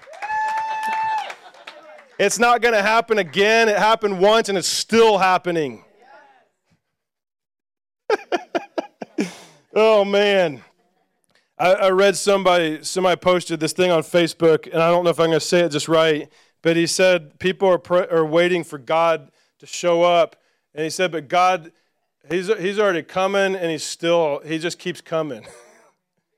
[2.18, 3.68] it's not going to happen again.
[3.68, 5.84] It happened once and it's still happening.
[9.76, 10.64] oh, man.
[11.60, 15.20] I, I, read somebody, somebody posted this thing on Facebook, and I don't know if
[15.20, 16.28] I'm going to say it just right,
[16.62, 20.36] but he said people are, are waiting for God to show up.
[20.74, 21.70] And he said, but God
[22.28, 25.46] He's, he's already coming and he's still, he just keeps coming.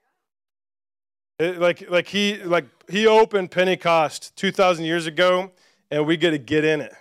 [1.38, 5.50] it, like, like, he, like he opened Pentecost 2,000 years ago
[5.90, 6.94] and we get to get in it.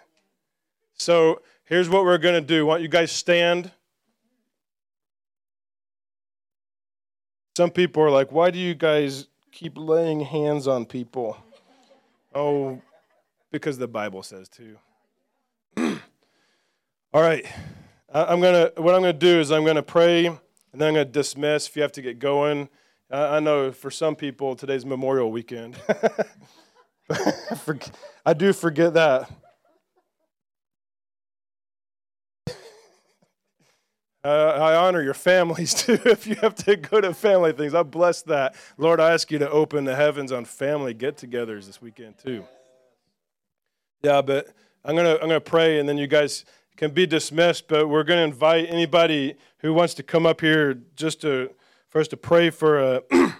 [0.96, 2.66] So here's what we're going to do.
[2.66, 3.72] Why don't you guys stand?
[7.58, 11.38] Some people are like, why do you guys keep laying hands on people?
[12.34, 12.82] Oh,
[13.52, 14.78] because the Bible says to.
[17.14, 17.46] All right.
[18.14, 20.40] I'm gonna, what I'm to do is I'm to pray and
[20.74, 22.70] then I'm to dismiss if you have to get going.
[23.10, 25.76] I know for some people today's Memorial Weekend.
[28.26, 29.30] I do forget that.
[34.24, 36.00] Uh, I honor your families too.
[36.06, 38.56] if you have to go to family things, I bless that.
[38.78, 42.46] Lord, I ask you to open the heavens on family get-togethers this weekend too.
[44.04, 44.48] Yeah, but
[44.84, 46.46] I'm gonna I'm gonna pray, and then you guys
[46.76, 47.68] can be dismissed.
[47.68, 51.52] But we're gonna invite anybody who wants to come up here just to
[51.90, 53.02] for us to pray for a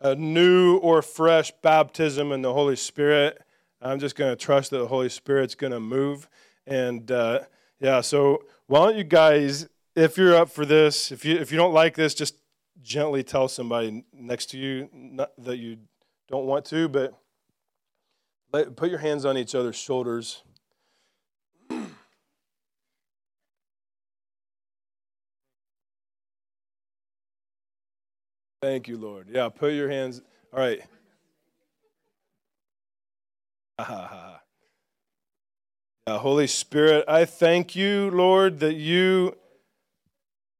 [0.00, 3.42] a new or fresh baptism in the Holy Spirit.
[3.80, 6.28] I'm just gonna trust that the Holy Spirit's gonna move,
[6.66, 7.40] and uh,
[7.80, 8.00] yeah.
[8.00, 9.68] So why don't you guys,
[9.98, 12.36] if you're up for this, if you if you don't like this, just
[12.80, 14.88] gently tell somebody next to you
[15.38, 15.78] that you
[16.28, 17.18] don't want to, but
[18.52, 20.44] let, put your hands on each other's shoulders.
[28.62, 29.26] Thank you, Lord.
[29.30, 30.22] Yeah, put your hands.
[30.52, 30.80] All right.
[33.80, 34.38] yeah,
[36.18, 39.36] Holy Spirit, I thank you, Lord, that you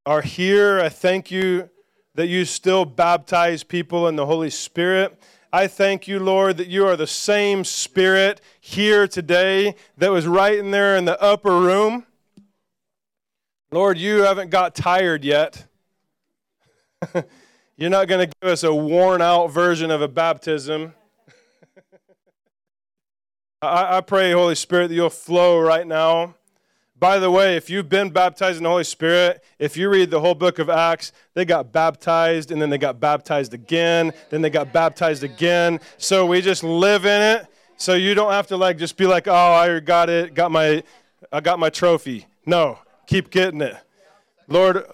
[0.09, 0.81] are here.
[0.81, 1.69] I thank you
[2.15, 5.21] that you still baptize people in the Holy Spirit.
[5.53, 10.57] I thank you, Lord, that you are the same Spirit here today that was right
[10.57, 12.07] in there in the upper room.
[13.71, 15.67] Lord, you haven't got tired yet.
[17.77, 20.95] You're not going to give us a worn out version of a baptism.
[23.61, 26.35] I, I pray, Holy Spirit, that you'll flow right now.
[27.01, 30.19] By the way, if you've been baptized in the Holy Spirit, if you read the
[30.19, 34.51] whole book of Acts, they got baptized and then they got baptized again, then they
[34.51, 35.79] got baptized again.
[35.99, 37.47] So we just live in it.
[37.77, 40.83] So you don't have to like just be like, "Oh, I got it, got my
[41.31, 43.77] I got my trophy." No, keep getting it.
[44.49, 44.85] Lord,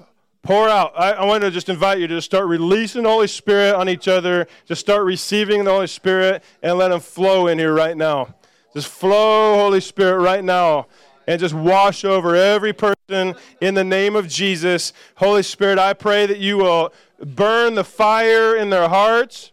[0.43, 0.93] pour out.
[0.95, 3.89] I, I want to just invite you to just start releasing the Holy Spirit on
[3.89, 4.47] each other.
[4.67, 8.35] Just start receiving the Holy Spirit and let Him flow in here right now.
[8.75, 10.89] Just flow, Holy Spirit, right now
[11.27, 14.93] and just wash over every person in the name of Jesus.
[15.17, 16.93] Holy Spirit, I pray that you will
[17.25, 19.53] burn the fire in their hearts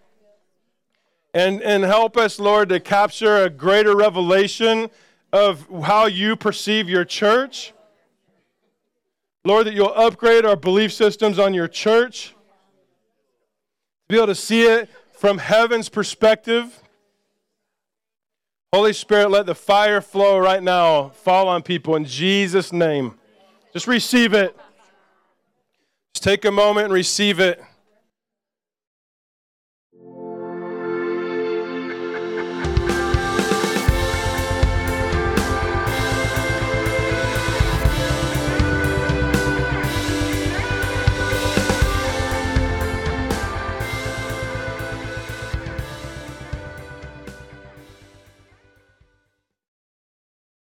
[1.34, 4.90] and, and help us, Lord, to capture a greater revelation
[5.32, 7.74] of how you perceive your church.
[9.44, 12.36] Lord, that you'll upgrade our belief systems on your church,
[14.08, 16.81] be able to see it from heaven's perspective.
[18.74, 23.16] Holy Spirit, let the fire flow right now, fall on people in Jesus' name.
[23.74, 24.56] Just receive it.
[26.14, 27.62] Just take a moment and receive it.